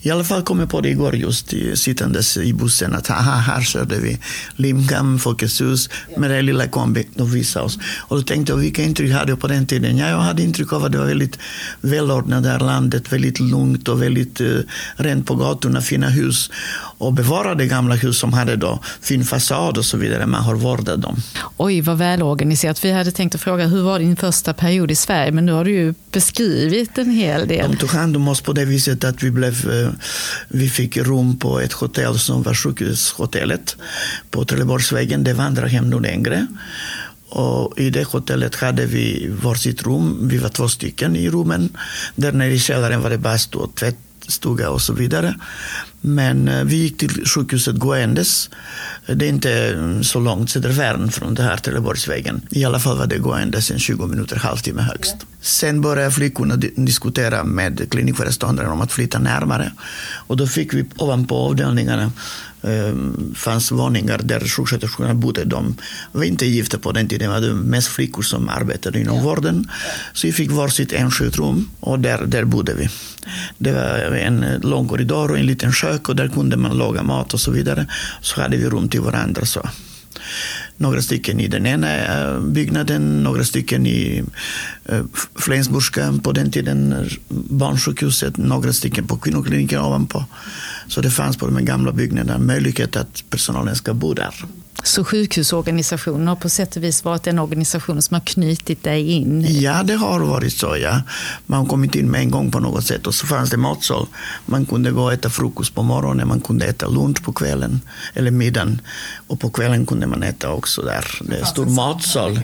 I 0.00 0.10
alla 0.10 0.24
fall 0.24 0.42
kom 0.42 0.60
jag 0.60 0.70
på 0.70 0.80
det 0.80 0.88
igår 0.88 1.16
just 1.16 1.54
sittandes 1.74 2.36
i 2.36 2.52
bussen 2.52 2.94
att 2.94 3.10
aha, 3.10 3.30
här 3.30 3.62
körde 3.62 3.98
vi 3.98 4.18
Limhamn, 4.56 5.18
Folkets 5.18 5.60
hus 5.60 5.90
med 6.16 6.30
den 6.30 6.46
lilla 6.46 6.68
kombi. 6.68 7.08
De 7.14 7.30
visade 7.30 7.64
oss. 7.64 7.78
Och 8.08 8.16
då 8.16 8.22
tänkte 8.22 8.52
jag, 8.52 8.58
vilka 8.58 8.82
intryck 8.82 9.12
hade 9.12 9.32
jag 9.32 9.40
på 9.40 9.46
den 9.46 9.66
tiden? 9.66 9.96
Ja, 9.96 10.08
jag 10.08 10.18
hade 10.18 10.42
intryck 10.42 10.72
av 10.72 10.84
att 10.84 10.92
det 10.92 10.98
var 10.98 11.06
väldigt 11.06 11.38
välordnat 11.80 12.42
det 12.42 12.48
här 12.48 12.60
landet, 12.60 13.12
väldigt 13.12 13.40
lugnt 13.40 13.88
och 13.88 14.02
väldigt 14.02 14.40
uh, 14.40 14.60
rent 14.96 15.26
på 15.26 15.34
gatorna, 15.34 15.80
fina 15.80 16.08
hus. 16.08 16.50
Och 16.98 17.12
bevarade 17.12 17.66
gamla 17.66 17.94
hus 17.94 18.18
som 18.18 18.32
hade 18.32 18.56
då 18.56 18.80
fin 19.00 19.24
fasad 19.24 19.78
och 19.78 19.84
så 19.84 19.96
vidare. 19.96 20.26
Man 20.26 20.42
har 20.42 20.54
vårdat 20.54 21.02
dem. 21.02 21.16
Oj, 21.56 21.80
vad 21.80 21.98
välorganiserat. 21.98 22.84
Vi 22.84 22.92
hade 22.92 23.12
tänkt 23.12 23.34
att 23.34 23.40
fråga, 23.40 23.66
hur 23.66 23.82
var 23.82 23.98
din 23.98 24.16
första 24.16 24.54
period 24.54 24.90
i 24.90 24.94
Sverige? 24.94 25.32
Men 25.32 25.46
nu 25.46 25.52
har 25.52 25.64
du 25.64 25.70
ju 25.70 25.94
beskrivit 26.12 26.98
en 26.98 27.10
hel 27.10 27.48
del. 27.48 27.70
De 27.70 27.76
tog 27.76 27.90
hand 27.90 28.16
om 28.16 28.28
oss 28.28 28.40
på 28.40 28.52
det 28.52 28.64
viset 28.64 29.04
att 29.04 29.22
vi, 29.22 29.30
blev, 29.30 29.68
uh, 29.68 29.90
vi 30.48 30.68
fick 30.68 30.96
rum 30.96 31.38
på 31.38 31.60
ett 31.60 31.72
hotell 31.72 32.18
som 32.18 32.42
var 32.42 32.54
sjukhushotellet 32.54 33.76
på 34.30 34.44
Trelleborgsvägen. 34.44 35.24
Det 35.24 35.34
var 35.34 35.44
andra 35.44 35.66
hem 35.66 35.90
nu 35.90 36.00
längre. 36.00 36.46
Och 37.28 37.78
I 37.78 37.90
det 37.90 38.04
hotellet 38.04 38.54
hade 38.54 38.86
vi 38.86 39.28
varsitt 39.42 39.82
rum. 39.82 40.28
Vi 40.28 40.38
var 40.38 40.48
två 40.48 40.68
stycken 40.68 41.16
i 41.16 41.30
rummen. 41.30 41.76
Där 42.14 42.32
nere 42.32 42.52
i 42.52 42.58
källaren 42.58 43.02
var 43.02 43.10
det 43.10 43.18
bastu 43.18 43.58
och 43.58 43.74
tvättstuga 43.74 44.70
och 44.70 44.82
så 44.82 44.92
vidare. 44.92 45.34
Men 46.00 46.48
eh, 46.48 46.64
vi 46.64 46.76
gick 46.76 46.98
till 46.98 47.26
sjukhuset 47.26 47.76
gåendes. 47.76 48.50
Det 49.06 49.26
är 49.26 49.28
inte 49.28 49.68
mm, 49.68 50.04
så 50.04 50.20
långt 50.20 50.50
södervärn 50.50 51.10
från 51.10 51.34
det 51.34 51.42
här 51.42 51.56
Trelleborgsvägen. 51.56 52.40
I 52.50 52.64
alla 52.64 52.78
fall 52.78 52.98
var 52.98 53.06
det 53.06 53.18
gåendes 53.18 53.70
en 53.70 53.78
20 53.78 54.06
minuter, 54.06 54.36
halvtimme 54.36 54.82
högst. 54.82 55.16
Sen 55.40 55.80
började 55.80 56.10
flickorna 56.10 56.56
diskutera 56.56 57.44
med 57.44 57.90
klinikföreståndaren 57.90 58.70
om 58.70 58.80
att 58.80 58.92
flytta 58.92 59.18
närmare. 59.18 59.72
Och 60.26 60.36
då 60.36 60.46
fick 60.46 60.74
vi 60.74 60.84
ovanpå 60.96 61.36
avdelningarna 61.36 62.12
fanns 63.34 63.72
våningar 63.72 64.20
där 64.24 64.40
sjuksköterskorna 64.40 65.14
bodde. 65.14 65.44
De 65.44 65.76
var 66.12 66.24
inte 66.24 66.46
gifta 66.46 66.78
på 66.78 66.92
den 66.92 67.08
tiden, 67.08 67.42
det 67.42 67.48
var 67.48 67.54
mest 67.54 67.88
flickor 67.88 68.22
som 68.22 68.48
arbetade 68.48 69.00
inom 69.00 69.16
ja. 69.16 69.22
vården. 69.22 69.70
Så 70.12 70.26
vi 70.26 70.32
fick 70.32 70.50
varsitt 70.50 70.92
enskilt 70.92 71.38
rum 71.38 71.68
och 71.80 71.98
där, 71.98 72.26
där 72.26 72.44
bodde 72.44 72.74
vi. 72.74 72.88
Det 73.58 73.72
var 73.72 74.16
en 74.16 74.44
lång 74.62 74.88
korridor 74.88 75.30
och 75.30 75.38
en 75.38 75.46
liten 75.46 75.72
kök 75.72 76.08
och 76.08 76.16
där 76.16 76.28
kunde 76.28 76.56
man 76.56 76.78
laga 76.78 77.02
mat 77.02 77.34
och 77.34 77.40
så 77.40 77.50
vidare. 77.50 77.86
Så 78.20 78.40
hade 78.40 78.56
vi 78.56 78.66
rum 78.66 78.88
till 78.88 79.00
varandra. 79.00 79.44
Så 79.44 79.68
några 80.76 81.02
stycken 81.02 81.40
i 81.40 81.48
den 81.48 81.66
ena 81.66 81.96
eh, 81.96 82.40
byggnaden, 82.40 83.22
några 83.22 83.44
stycken 83.44 83.86
i 83.86 84.24
eh, 84.84 85.04
Flensburgska 85.34 86.14
på 86.22 86.32
den 86.32 86.50
tiden, 86.50 86.92
eh, 86.92 87.12
barnsjukhuset, 87.28 88.36
några 88.36 88.72
stycken 88.72 89.06
på 89.06 89.16
kvinnokliniken 89.16 89.80
ovanpå. 89.80 90.24
Så 90.88 91.00
det 91.00 91.10
fanns 91.10 91.36
på 91.36 91.46
de 91.46 91.64
gamla 91.64 91.92
byggnaderna 91.92 92.38
möjlighet 92.38 92.96
att 92.96 93.24
personalen 93.30 93.76
ska 93.76 93.94
bo 93.94 94.14
där. 94.14 94.34
Så 94.82 95.04
sjukhusorganisationen 95.04 96.28
har 96.28 96.36
på 96.36 96.48
sätt 96.48 96.76
och 96.76 96.82
vis 96.82 97.04
varit 97.04 97.22
den 97.22 97.38
organisation 97.38 98.02
som 98.02 98.14
har 98.14 98.20
knutit 98.20 98.84
dig 98.84 99.10
in? 99.10 99.46
Ja, 99.60 99.82
det 99.82 99.94
har 99.94 100.20
varit 100.20 100.52
så. 100.52 100.76
Ja. 100.76 101.02
Man 101.46 101.58
har 101.58 101.66
kommit 101.66 101.94
in 101.94 102.10
med 102.10 102.20
en 102.20 102.30
gång 102.30 102.50
på 102.50 102.60
något 102.60 102.84
sätt 102.84 103.06
och 103.06 103.14
så 103.14 103.26
fanns 103.26 103.50
det 103.50 103.56
matsal. 103.56 104.06
Man 104.46 104.66
kunde 104.66 104.90
gå 104.90 105.02
och 105.02 105.12
äta 105.12 105.30
frukost 105.30 105.74
på 105.74 105.82
morgonen, 105.82 106.28
man 106.28 106.40
kunde 106.40 106.66
äta 106.66 106.88
lunch 106.88 107.24
på 107.24 107.32
kvällen, 107.32 107.80
eller 108.14 108.30
middagen. 108.30 108.80
Och 109.26 109.40
på 109.40 109.50
kvällen 109.50 109.86
kunde 109.86 110.06
man 110.06 110.22
äta 110.22 110.52
också 110.52 110.82
där. 110.82 111.04
Det 111.20 111.36
är 111.36 111.40
en 111.40 111.46
stor 111.46 111.66
matsal. 111.66 112.40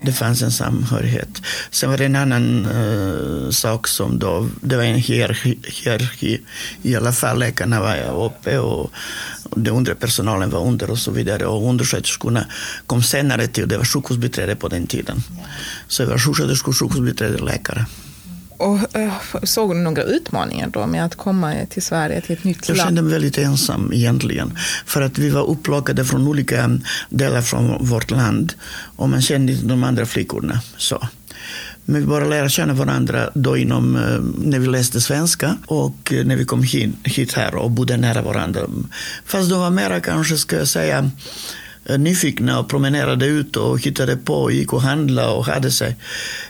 Det 0.00 0.12
fanns 0.12 0.42
en 0.42 0.52
samhörighet. 0.52 1.42
Sen 1.70 1.90
var 1.90 1.98
det 1.98 2.04
en 2.04 2.16
annan 2.16 2.66
uh, 2.66 3.50
sak 3.50 3.88
som 3.88 4.18
då, 4.18 4.48
det 4.60 4.76
var 4.76 4.82
en 4.84 4.94
hierarki, 4.94 5.58
hierarki. 5.64 6.40
I 6.82 6.96
alla 6.96 7.12
fall 7.12 7.38
läkarna 7.38 7.80
var 7.80 8.24
uppe 8.26 8.58
och, 8.58 8.90
och 9.42 9.60
den 9.60 9.74
undre 9.74 9.94
personalen 9.94 10.50
var 10.50 10.66
under 10.66 10.90
och 10.90 10.98
så 10.98 11.10
vidare. 11.10 11.46
Och 11.46 11.68
undersköterskorna 11.68 12.44
kom 12.86 13.02
senare 13.02 13.46
till, 13.46 13.68
det 13.68 13.78
var 13.78 13.84
sjukhusbiträde 13.84 14.56
på 14.56 14.68
den 14.68 14.86
tiden. 14.86 15.22
Så 15.88 16.02
det 16.02 16.08
var 16.08 16.18
sjuksköterskor, 16.18 16.72
sjukhusbiträde, 16.72 17.38
läkare. 17.38 17.86
Och 18.58 18.96
äh, 18.96 19.12
såg 19.42 19.76
några 19.76 20.02
utmaningar 20.02 20.68
då 20.68 20.86
med 20.86 21.04
att 21.04 21.14
komma 21.14 21.54
till 21.70 21.82
Sverige, 21.82 22.20
till 22.20 22.32
ett 22.32 22.44
nytt 22.44 22.68
land? 22.68 22.78
Jag 22.78 22.86
kände 22.86 23.02
mig 23.02 23.12
väldigt 23.12 23.38
ensam 23.38 23.92
egentligen. 23.92 24.58
För 24.86 25.02
att 25.02 25.18
vi 25.18 25.30
var 25.30 25.46
upplockade 25.46 26.04
från 26.04 26.28
olika 26.28 26.80
delar 27.08 27.42
från 27.42 27.86
vårt 27.86 28.10
land. 28.10 28.54
Och 28.96 29.08
man 29.08 29.22
kände 29.22 29.52
inte 29.52 29.66
de 29.66 29.84
andra 29.84 30.06
flickorna. 30.06 30.60
Så. 30.76 31.08
Men 31.84 32.00
vi 32.00 32.06
bara 32.06 32.24
lärde 32.24 32.50
känna 32.50 32.72
varandra 32.72 33.30
då 33.34 33.56
inom, 33.56 33.92
när 34.38 34.58
vi 34.58 34.66
läste 34.66 35.00
svenska 35.00 35.56
och 35.66 36.12
när 36.24 36.36
vi 36.36 36.44
kom 36.44 36.62
hit, 36.62 36.94
hit 37.04 37.32
här 37.32 37.54
och 37.54 37.70
bodde 37.70 37.96
nära 37.96 38.22
varandra. 38.22 38.60
Fast 39.24 39.50
de 39.50 39.60
var 39.60 39.70
mera 39.70 40.00
kanske, 40.00 40.36
ska 40.36 40.56
jag 40.56 40.68
säga, 40.68 41.10
Eh, 41.88 41.98
nyfikna 41.98 42.58
och 42.58 42.68
promenerade 42.68 43.26
ut 43.26 43.56
och 43.56 43.80
hittade 43.80 44.16
på, 44.16 44.50
gick 44.50 44.72
och 44.72 44.82
handlade 44.82 45.28
och 45.28 45.46
hade 45.46 45.70
sig. 45.70 45.96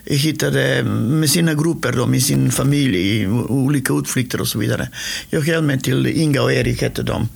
Hittade 0.04 0.82
med 0.82 1.30
sina 1.30 1.54
grupper, 1.54 1.92
då, 1.92 2.06
med 2.06 2.22
sin 2.22 2.50
familj, 2.50 3.26
olika 3.48 3.92
utflykter 3.92 4.40
och 4.40 4.48
så 4.48 4.58
vidare. 4.58 4.88
Jag 5.30 5.40
höll 5.40 5.62
mig 5.62 5.80
till 5.80 6.06
Inga 6.06 6.42
och 6.42 6.52
Erik 6.52 6.82
hette 6.82 7.02
de, 7.02 7.28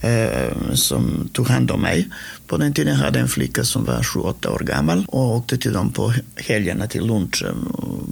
eh, 0.00 0.74
som 0.74 1.28
tog 1.32 1.48
hand 1.48 1.70
om 1.70 1.80
mig. 1.80 2.08
På 2.46 2.56
den 2.56 2.74
tiden 2.74 2.96
hade 2.96 3.18
jag 3.18 3.22
en 3.22 3.28
flicka 3.28 3.64
som 3.64 3.84
var 3.84 4.02
7-8 4.02 4.48
år 4.48 4.58
gammal 4.58 5.04
och 5.08 5.36
åkte 5.36 5.58
till 5.58 5.72
dem 5.72 5.92
på 5.92 6.14
helgerna 6.36 6.86
till 6.86 7.06
lunch, 7.06 7.42
eh, 7.46 7.54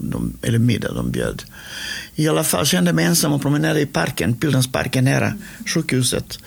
de, 0.02 0.32
eller 0.42 0.58
middag 0.58 0.92
de 0.92 1.10
bjöd. 1.10 1.42
I 2.14 2.28
alla 2.28 2.44
fall 2.44 2.66
kände 2.66 2.88
jag 2.88 2.96
mig 2.96 3.04
ensam 3.04 3.32
och 3.32 3.42
promenerade 3.42 3.80
i 3.80 3.86
parken, 3.86 4.34
Pildammsparken 4.34 5.04
nära 5.04 5.32
sjukhuset 5.66 6.38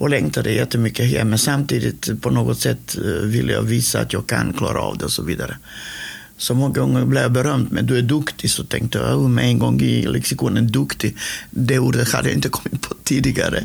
och 0.00 0.10
längtade 0.10 0.52
jättemycket 0.52 1.06
hem. 1.06 1.28
Men 1.28 1.38
samtidigt 1.38 2.22
på 2.22 2.30
något 2.30 2.58
sätt 2.58 2.96
eh, 2.96 3.26
ville 3.28 3.52
jag 3.52 3.62
visa 3.62 4.00
att 4.00 4.12
jag 4.12 4.26
kan 4.26 4.52
klara 4.52 4.80
av 4.80 4.98
det 4.98 5.04
och 5.04 5.12
så 5.12 5.22
vidare. 5.22 5.56
Så 6.40 6.54
många 6.54 6.74
gånger 6.74 7.04
blev 7.04 7.22
jag 7.22 7.32
berömd, 7.32 7.72
men 7.72 7.86
du 7.86 7.98
är 7.98 8.02
duktig. 8.02 8.50
Så 8.50 8.64
tänkte 8.64 8.98
jag 8.98 9.30
med 9.30 9.44
en 9.44 9.58
gång 9.58 9.80
i 9.80 10.06
lexikonen, 10.06 10.66
duktig. 10.66 11.16
Det 11.50 11.78
ordet 11.78 12.12
hade 12.12 12.28
jag 12.28 12.36
inte 12.36 12.48
kommit 12.48 12.80
på 12.80 12.94
tidigare. 13.04 13.64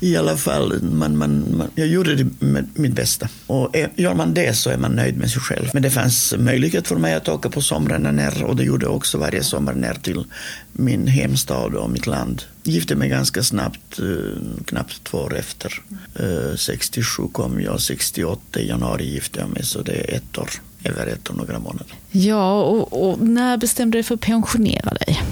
I 0.00 0.16
alla 0.16 0.36
fall, 0.36 0.82
man, 0.82 1.16
man, 1.16 1.56
man, 1.56 1.68
jag 1.74 1.86
gjorde 1.86 2.14
det 2.14 2.26
med 2.38 2.68
mitt 2.74 2.92
bästa. 2.92 3.28
Och 3.46 3.74
gör 3.96 4.14
man 4.14 4.34
det 4.34 4.56
så 4.56 4.70
är 4.70 4.78
man 4.78 4.92
nöjd 4.92 5.16
med 5.16 5.30
sig 5.30 5.42
själv. 5.42 5.70
Men 5.72 5.82
det 5.82 5.90
fanns 5.90 6.34
möjlighet 6.38 6.88
för 6.88 6.96
mig 6.96 7.14
att 7.14 7.28
åka 7.28 7.50
på 7.50 7.60
somrarna 7.60 8.10
ner 8.10 8.44
och 8.44 8.56
det 8.56 8.64
gjorde 8.64 8.86
jag 8.86 8.96
också 8.96 9.18
varje 9.18 9.44
sommar 9.44 9.74
ner 9.74 9.94
till 9.94 10.24
min 10.72 11.06
hemstad 11.06 11.74
och 11.74 11.90
mitt 11.90 12.06
land. 12.06 12.42
Gifte 12.62 12.96
mig 12.96 13.08
ganska 13.08 13.42
snabbt, 13.42 13.98
eh, 13.98 14.64
knappt 14.66 15.04
två 15.04 15.18
år 15.18 15.36
efter. 15.36 15.82
Eh, 16.14 16.56
67 16.56 17.22
kom 17.32 17.60
jag, 17.60 17.80
68 17.80 18.60
i 18.60 18.68
januari 18.68 19.12
gifte 19.12 19.40
jag 19.40 19.48
mig, 19.48 19.64
så 19.64 19.82
det 19.82 19.92
är 19.92 20.16
ett 20.16 20.38
år 20.38 20.50
över 20.84 21.06
ett 21.06 21.28
och 21.28 21.36
några 21.36 21.58
månader. 21.58 21.86
Ja, 22.10 22.62
och, 22.62 23.10
och, 23.10 23.20
när 23.20 23.56
bestämde 23.56 23.98
du 23.98 23.98
dig 23.98 24.02
för 24.02 24.14
att 24.14 24.20
pensionera 24.20 24.94
dig? 24.94 25.22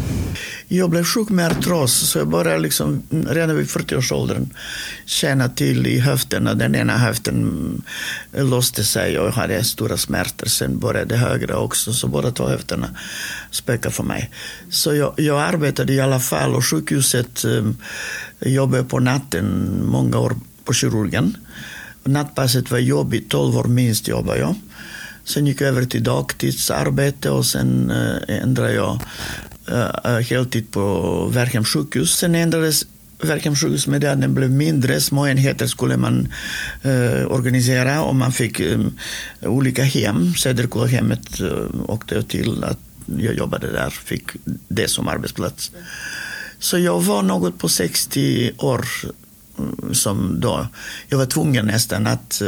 Jag 0.68 0.90
blev 0.90 1.04
sjuk 1.04 1.28
med 1.28 1.50
artros, 1.50 1.92
så 1.92 2.18
jag 2.18 2.28
började 2.28 2.59
liksom, 2.59 3.02
redan 3.11 3.56
vid 3.56 3.66
40-årsåldern 3.66 4.50
känna 5.04 5.49
till 5.49 5.87
i 5.87 5.99
höfterna. 5.99 6.54
Den 6.54 6.75
ena 6.75 6.99
höften 6.99 7.82
låste 8.32 8.85
sig 8.85 9.18
och 9.18 9.26
jag 9.26 9.32
hade 9.32 9.64
stora 9.64 9.97
smärtor. 9.97 10.47
Sen 10.47 10.78
började 10.78 11.16
högra 11.16 11.59
också, 11.59 11.92
så 11.92 12.09
båda 12.09 12.30
två 12.30 12.49
höfterna 12.49 12.88
spökade 13.50 13.94
för 13.94 14.04
mig. 14.04 14.30
Så 14.71 14.94
jag, 14.94 15.14
jag 15.16 15.40
arbetade 15.40 15.92
i 15.92 16.00
alla 16.00 16.21
fall 16.21 16.54
och 16.54 16.64
sjukhuset 16.64 17.44
um, 17.44 17.76
jobbade 18.40 18.85
på 18.85 19.00
natten 19.00 19.78
många 19.85 20.18
år 20.18 20.37
på 20.64 20.73
kirurgen. 20.73 21.37
Nattpasset 22.04 22.71
var 22.71 22.78
jobbigt, 22.78 23.30
12 23.30 23.56
år 23.56 23.64
minst 23.64 24.09
jobbade 24.09 24.38
jag. 24.38 24.54
Sen 25.24 25.46
gick 25.46 25.60
jag 25.60 25.68
över 25.68 25.84
till 25.84 26.02
dagtidsarbete 26.02 27.30
och 27.30 27.46
sen 27.46 27.90
eh, 27.90 28.42
ändrade 28.42 28.72
jag 28.72 29.00
eh, 29.68 29.90
eh, 30.04 30.18
heltid 30.18 30.70
på 30.70 31.26
Verkhems 31.26 31.68
sjukhus. 31.68 32.10
Sen 32.10 32.34
ändrades 32.34 32.84
Verkhems 33.22 33.60
sjukhus 33.60 33.86
med 33.86 34.00
det 34.00 34.12
att 34.12 34.20
den 34.20 34.34
blev 34.34 34.50
mindre. 34.50 35.00
Små 35.00 35.26
enheter 35.26 35.66
skulle 35.66 35.96
man 35.96 36.28
organisera 37.26 38.02
och 38.02 38.14
man 38.14 38.32
fick 38.32 38.60
olika 39.40 39.84
hem. 39.84 40.34
Söderkullahemmet 40.34 41.40
åkte 41.86 42.14
jag 42.14 42.28
till. 42.28 42.64
Att 42.64 42.78
jag 43.18 43.34
jobbade 43.34 43.72
där, 43.72 43.90
fick 43.90 44.24
det 44.68 44.88
som 44.88 45.08
arbetsplats. 45.08 45.70
Så 46.58 46.78
jag 46.78 47.00
var 47.00 47.22
något 47.22 47.58
på 47.58 47.68
60 47.68 48.52
år 48.58 48.86
mm, 49.58 49.94
som 49.94 50.40
då, 50.40 50.66
jag 51.08 51.18
var 51.18 51.26
tvungen 51.26 51.66
nästan 51.66 52.06
att 52.06 52.42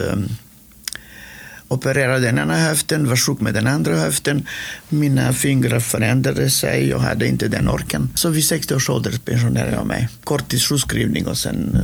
opererade 1.68 2.26
den 2.26 2.38
ena 2.38 2.56
höften, 2.56 3.08
var 3.08 3.16
sjuk 3.16 3.40
med 3.40 3.54
den 3.54 3.66
andra 3.66 3.96
höften. 3.96 4.46
Mina 4.88 5.32
fingrar 5.32 5.80
förändrade 5.80 6.50
sig, 6.50 6.88
jag 6.88 6.98
hade 6.98 7.26
inte 7.26 7.48
den 7.48 7.68
orken. 7.68 8.10
Så 8.14 8.28
vid 8.28 8.44
60 8.44 8.74
års 8.74 8.90
ålder 8.90 9.12
pensionerade 9.24 9.72
jag 9.72 9.86
mig. 9.86 10.08
Korttidssjukskrivning 10.24 11.26
och 11.26 11.38
sen, 11.38 11.76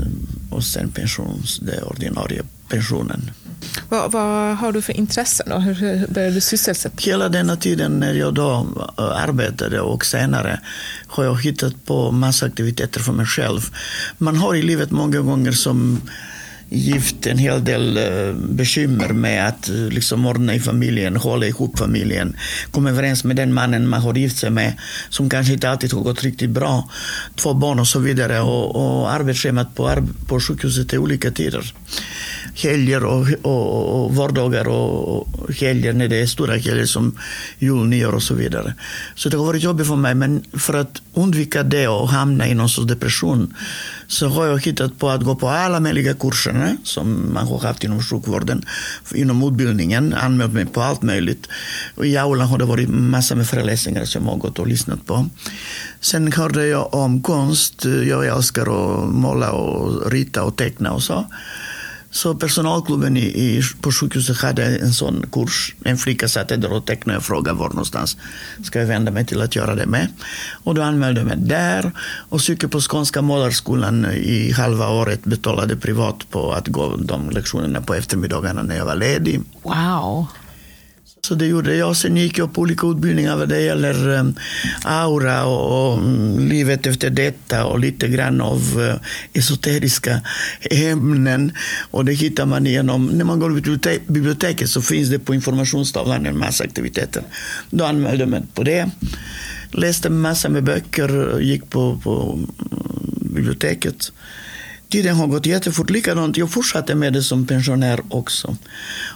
och 0.51 0.65
sen 0.65 0.91
pensions, 0.91 1.59
det 1.63 1.83
ordinarie 1.83 2.43
pensionen. 2.69 3.31
Vad, 3.89 4.13
vad, 4.13 4.57
har 4.57 4.73
du 4.73 4.83
för 4.83 4.97
intressen 4.97 5.47
då? 5.49 5.59
Hur 5.59 6.07
började 6.07 6.35
du 6.35 6.41
sysselsätta 6.41 6.97
Hela 6.99 7.29
denna 7.29 7.57
tiden 7.57 7.93
när 7.93 8.15
jag 8.15 8.35
då 8.35 8.67
arbetade 8.97 9.81
och 9.81 10.05
senare 10.07 10.61
har 11.07 11.25
jag 11.25 11.43
hittat 11.43 11.85
på 11.87 12.11
massa 12.11 12.47
aktiviteter 12.47 13.01
för 13.01 13.13
mig 13.13 13.27
själv. 13.27 13.61
Man 14.19 14.37
har 14.37 14.55
i 14.55 14.63
livet 14.63 14.91
många 14.91 15.21
gånger 15.21 15.53
som 15.53 16.01
gift 16.71 17.27
en 17.27 17.39
hel 17.39 17.65
del 17.65 17.97
eh, 17.97 18.33
bekymmer 18.35 19.09
med 19.09 19.49
att 19.49 19.69
eh, 19.69 19.75
liksom 19.75 20.27
ordna 20.27 20.55
i 20.55 20.61
familjen, 20.61 21.17
hålla 21.17 21.47
ihop 21.47 21.79
familjen, 21.79 22.37
komma 22.71 22.91
överens 22.91 23.25
med 23.25 23.37
den 23.37 23.55
mannen 23.55 23.89
man 23.89 24.01
har 24.01 24.15
gift 24.15 24.39
sig 24.39 24.51
med, 24.51 24.73
som 25.09 25.31
kanske 25.31 25.53
inte 25.53 25.71
alltid 25.71 25.93
har 25.93 26.03
gått 26.03 26.23
riktigt 26.23 26.51
bra, 26.51 26.89
två 27.35 27.55
barn 27.55 27.81
och 27.81 27.89
så 27.89 27.99
vidare. 27.99 28.41
Och, 28.41 28.77
och 28.77 29.13
arbetsschemat 29.13 29.75
på, 29.75 30.09
på 30.27 30.41
sjukhuset 30.41 30.93
är 30.93 30.99
olika 30.99 31.31
tider. 31.31 31.75
Helger 32.63 33.05
och, 33.05 33.27
och, 33.43 34.05
och 34.05 34.15
vardagar 34.15 34.69
och 34.69 35.29
helger 35.55 35.93
när 35.93 36.09
det 36.09 36.21
är 36.21 36.27
stora 36.27 36.57
helger 36.57 36.87
som 36.87 37.19
jul, 37.59 37.87
nyår 37.87 38.15
och 38.15 38.23
så 38.23 38.35
vidare. 38.35 38.75
Så 39.15 39.29
det 39.29 39.37
har 39.37 39.47
varit 39.47 39.63
jobbigt 39.63 39.87
för 39.87 39.97
mig, 39.97 40.15
men 40.15 40.45
för 40.53 40.75
att 40.75 41.03
undvika 41.15 41.63
det 41.63 41.89
och 41.89 42.09
hamna 42.09 42.49
i 42.49 42.55
någon 42.55 42.69
sorts 42.69 42.89
depression 42.89 43.55
så 44.07 44.29
har 44.29 44.47
jag 44.47 44.65
hittat 44.65 44.99
på 44.99 45.09
att 45.09 45.23
gå 45.23 45.35
på 45.35 45.49
alla 45.49 45.81
möjliga 45.81 46.15
kurserna 46.15 46.69
eh, 46.69 46.75
som 46.85 47.33
man 47.33 47.47
har 47.47 47.59
haft 47.59 47.85
inom 47.85 48.03
sjukvården, 48.03 48.65
inom 49.15 49.43
utbildningen, 49.43 50.15
anmält 50.15 50.53
mig 50.53 50.67
på 50.67 50.83
allt 50.83 51.03
möjligt. 51.03 51.49
Och 51.95 52.07
I 52.07 52.17
aulan 52.17 52.49
har 52.49 52.59
det 52.59 52.65
varit 52.65 52.89
massor 52.89 53.37
med 53.37 53.47
föreläsningar 53.47 54.05
som 54.05 54.25
jag 54.25 54.33
har 54.33 54.39
gått 54.39 54.59
och 54.59 54.67
lyssnat 54.67 55.07
på. 55.07 55.27
Sen 56.01 56.33
hörde 56.33 56.67
jag 56.67 56.95
om 56.95 57.23
konst. 57.23 57.85
Eh, 57.85 58.09
jag 58.09 58.27
älskar 58.27 58.63
att 58.63 59.11
måla 59.11 59.53
och 59.53 60.13
rita 60.13 60.43
och 60.43 60.57
teckna 60.57 60.93
och 60.93 61.03
så. 61.03 61.27
Så 62.11 62.35
personalklubben 62.35 63.17
i, 63.17 63.21
i, 63.21 63.63
på 63.81 63.93
sjukhuset 63.93 64.39
hade 64.39 64.65
en 64.65 64.93
sån 64.93 65.27
kurs. 65.33 65.75
En 65.85 65.97
flicka 65.97 66.29
satt 66.29 66.49
där 66.49 66.73
och 66.73 66.87
tecknade 66.87 67.19
och 67.19 67.25
frågade 67.25 67.59
var 67.59 67.69
någonstans 67.69 68.17
ska 68.65 68.79
jag 68.79 68.87
vända 68.87 69.11
mig 69.11 69.27
till 69.27 69.43
att 69.43 69.57
göra 69.57 69.75
det 69.75 69.87
med. 69.87 70.09
Och 70.65 70.75
då 70.75 70.83
anmälde 70.83 71.21
jag 71.21 71.27
mig 71.27 71.37
där 71.37 71.93
och 72.29 72.41
cykeln 72.41 72.71
på 72.71 72.81
Skånska 72.81 73.23
målarskolan 73.23 74.07
i 74.13 74.53
halva 74.53 74.89
året 74.89 75.25
betalade 75.25 75.77
privat 75.77 76.31
på 76.31 76.53
att 76.53 76.69
gå 76.69 76.97
de 76.97 77.31
lektionerna 77.31 77.81
på 77.81 77.95
eftermiddagarna 77.95 78.63
när 78.63 78.77
jag 78.77 78.85
var 78.85 78.97
ledig. 78.97 79.41
Wow! 79.63 80.27
Så 81.23 81.35
det 81.35 81.47
gjorde 81.47 81.77
jag. 81.77 81.97
Sen 81.97 82.17
gick 82.17 82.39
jag 82.39 82.53
på 82.53 82.61
olika 82.61 82.87
utbildningar 82.87 83.37
vad 83.37 83.49
det 83.49 83.61
gäller 83.61 84.15
eh, 84.15 84.25
aura 84.85 85.45
och, 85.45 85.93
och 85.93 85.99
mm, 85.99 86.49
livet 86.49 86.87
efter 86.87 87.11
detta 87.11 87.65
och 87.65 87.79
lite 87.79 88.09
grann 88.09 88.41
av 88.41 88.79
uh, 88.79 88.95
esoteriska 89.33 90.21
ämnen. 90.71 91.53
Och 91.91 92.05
det 92.05 92.13
hittar 92.13 92.47
man 92.47 92.67
genom, 92.67 93.07
när 93.07 93.25
man 93.25 93.39
går 93.39 93.79
till 93.79 94.01
biblioteket 94.07 94.71
så 94.71 94.83
finns 94.83 95.11
det 95.11 95.19
på 95.19 95.35
informationstavlan 95.35 96.27
en 96.27 96.39
massa 96.39 96.65
aktiviteter. 96.65 97.23
Då 97.71 97.85
anmälde 97.85 98.23
jag 98.23 98.29
mig 98.29 98.43
på 98.55 98.63
det. 98.63 98.91
Läste 99.71 100.11
massa 100.11 100.49
med 100.49 100.65
böcker, 100.65 101.41
gick 101.41 101.71
på, 101.71 102.01
på 102.03 102.33
mm, 102.33 102.51
biblioteket 103.35 104.13
Tiden 104.91 105.17
har 105.17 105.27
gått 105.27 105.47
jättefort. 105.47 105.91
Likadant, 105.91 106.37
jag 106.37 106.51
fortsatte 106.51 106.95
med 106.95 107.13
det 107.13 107.23
som 107.23 107.47
pensionär 107.47 108.01
också. 108.09 108.57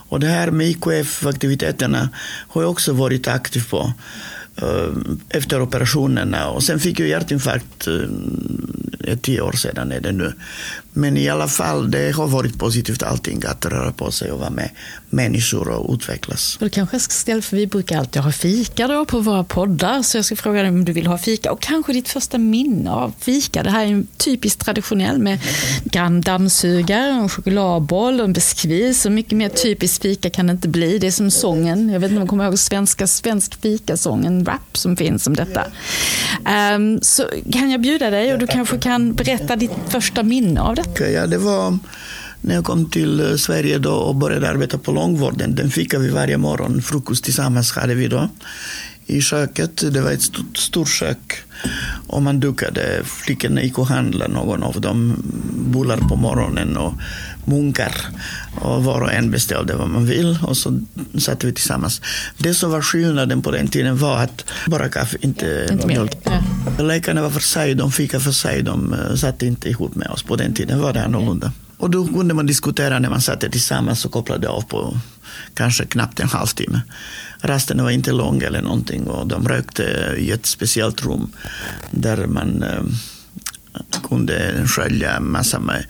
Och 0.09 0.21
det 0.21 0.27
här 0.27 0.51
med 0.51 0.67
IKF-aktiviteterna 0.67 2.09
har 2.49 2.63
jag 2.63 2.71
också 2.71 2.93
varit 2.93 3.29
aktiv 3.29 3.65
på 3.71 3.93
eh, 4.57 4.89
efter 5.29 5.61
operationerna. 5.61 6.51
Och 6.51 6.63
sen 6.63 6.81
fick 6.81 7.01
jag 7.01 7.09
hjärtinfarkt 7.09 7.87
eh, 7.87 9.19
tio 9.19 9.41
år 9.41 9.53
sedan 9.53 9.93
är 9.93 10.01
det 10.01 10.13
nu. 10.13 10.33
Men 10.97 11.17
i 11.17 11.29
alla 11.29 11.49
fall, 11.49 11.91
det 11.91 12.17
har 12.17 12.27
varit 12.27 12.59
positivt 12.59 13.03
allting 13.03 13.43
att 13.47 13.67
röra 13.67 13.93
på 13.93 14.13
sig 14.13 14.33
och 14.33 14.39
vara 14.39 14.51
med 14.51 14.71
människor 15.11 15.69
och 15.69 15.95
utvecklas. 15.95 16.57
Du 16.61 16.69
kanske 16.69 17.01
ska 17.01 17.13
ställa, 17.13 17.43
för 17.43 17.57
vi 17.57 17.67
brukar 17.67 17.99
alltid 17.99 18.23
ha 18.23 18.33
fika 18.33 18.89
då 18.89 19.05
på 19.05 19.21
våra 19.21 19.45
poddar, 19.45 20.03
så 20.03 20.19
jag 20.19 20.25
ska 20.25 20.37
fråga 20.37 20.61
dig 20.61 20.69
om 20.69 20.85
du 20.85 20.93
vill 20.93 21.07
ha 21.07 21.19
fika 21.19 21.53
och 21.53 21.61
kanske 21.61 21.93
ditt 21.93 22.09
första 22.09 22.39
minne 22.39 22.91
av 22.91 23.13
fika. 23.19 23.63
Det 23.63 23.71
här 23.71 23.85
är 23.85 23.89
en 23.89 24.07
typiskt 24.17 24.65
traditionell 24.65 25.19
med 25.19 25.39
grann 25.85 26.21
dammsugare, 26.21 27.11
en 27.11 27.29
chokladboll 27.29 28.21
och 28.21 28.25
en 28.25 28.33
biskvi. 28.33 28.95
Så 28.95 29.11
mycket 29.11 29.33
mer 29.33 29.49
typiskt 29.49 30.03
fika 30.03 30.31
kan 30.31 30.47
det 30.47 30.51
inte 30.51 30.69
bli. 30.69 30.99
Det 30.99 31.07
är 31.07 31.11
som 31.11 31.31
sången, 31.31 31.89
jag 31.89 32.01
vet 32.01 32.11
inte 32.11 32.21
om 32.21 32.27
du 32.27 32.29
kommer 32.29 32.45
ihåg 32.45 32.59
svenska 32.59 33.07
svensk 33.07 33.61
fikasång, 33.63 34.27
en 34.27 34.45
rap 34.45 34.77
som 34.77 34.97
finns 34.97 35.27
om 35.27 35.37
detta. 35.37 35.65
Um, 36.77 37.01
så 37.03 37.25
kan 37.53 37.71
jag 37.71 37.81
bjuda 37.81 38.11
dig 38.11 38.33
och 38.33 38.39
du 38.39 38.47
kanske 38.47 38.79
kan 38.79 39.15
berätta 39.15 39.57
ditt 39.57 39.73
första 39.89 40.23
minne 40.23 40.61
av 40.61 40.75
det? 40.75 40.84
Ja, 41.01 41.27
det 41.27 41.39
var 41.39 41.79
när 42.41 42.55
jag 42.55 42.65
kom 42.65 42.91
till 42.91 43.21
eh, 43.21 43.37
Sverige 43.37 43.79
då 43.79 43.93
och 43.93 44.17
började 44.17 44.49
arbeta 44.49 44.79
på 44.79 44.93
långvården. 44.93 45.55
Den 45.55 45.71
fick 45.71 45.95
vi 45.95 46.09
varje 46.09 46.39
morgon. 46.39 46.83
Frukost 46.83 47.25
tillsammans 47.25 47.73
hade 47.73 47.95
vi 47.95 48.09
då 48.09 48.29
i 49.07 49.21
köket. 49.21 49.93
Det 49.93 50.01
var 50.01 50.11
ett 50.11 50.23
stort, 50.23 50.57
stort 50.57 50.89
kök. 50.89 51.35
Och 52.07 52.23
man 52.23 52.41
dukade. 52.41 53.01
Flickorna 53.05 53.63
gick 53.63 53.79
och 53.79 53.87
handlade 53.87 54.35
någon 54.35 54.63
av 54.63 54.81
dem 54.81 55.17
bullar 55.73 55.97
på 55.97 56.17
morgonen 56.17 56.77
och 56.77 56.95
munkar. 57.45 57.95
Och 58.61 58.85
var 58.85 59.01
och 59.01 59.13
en 59.13 59.31
beställde 59.31 59.75
vad 59.75 59.89
man 59.89 60.07
vill 60.07 60.39
och 60.43 60.57
så 60.57 60.81
satt 61.19 61.45
vi 61.45 61.53
tillsammans. 61.53 62.01
Det 62.39 62.55
som 62.55 62.71
var 62.71 62.83
skillnaden 62.83 63.43
på 63.43 63.51
den 63.51 63.69
tiden 63.69 63.97
var 63.97 64.19
att 64.19 64.45
bara 64.67 64.89
kaffe, 64.89 65.17
inte, 65.21 65.69
inte 65.73 65.87
mjölk. 65.87 66.17
Ja. 66.25 66.43
Läkarna 66.79 67.23
var 67.23 67.31
för 67.31 67.41
sig, 67.41 67.75
de 67.75 67.93
fikade 67.93 68.25
för 68.25 68.33
sig, 68.33 68.63
de 68.63 68.93
eh, 68.93 69.15
satt 69.15 69.43
inte 69.43 69.69
ihop 69.69 69.95
med 69.95 70.09
oss. 70.09 70.23
På 70.23 70.37
den 70.37 70.55
tiden 70.55 70.81
var 70.81 70.93
det 70.93 71.05
annorlunda. 71.05 71.53
Och 71.77 71.91
då 71.91 72.07
kunde 72.07 72.35
man 72.35 72.47
diskutera 72.47 72.99
när 72.99 73.11
man 73.11 73.21
satt 73.21 73.41
tillsammans 73.41 74.05
och 74.05 74.13
kopplade 74.13 74.49
av 74.49 74.61
på 74.61 74.99
kanske 75.55 75.87
knappt 75.87 76.21
en 76.21 76.29
halvtimme. 76.29 76.81
Rasten 77.41 77.83
var 77.83 77.91
inte 77.91 78.13
lång 78.13 78.43
eller 78.43 78.63
någonting 78.63 79.07
och 79.07 79.27
de 79.27 79.49
rökte 79.49 80.15
i 80.19 80.31
ett 80.31 80.47
speciellt 80.47 81.05
rum 81.05 81.33
där 81.91 82.27
man 82.27 82.63
eh, 82.63 82.83
kunde 84.09 84.67
skölja 84.67 85.21
massa 85.21 85.59
med 85.59 85.85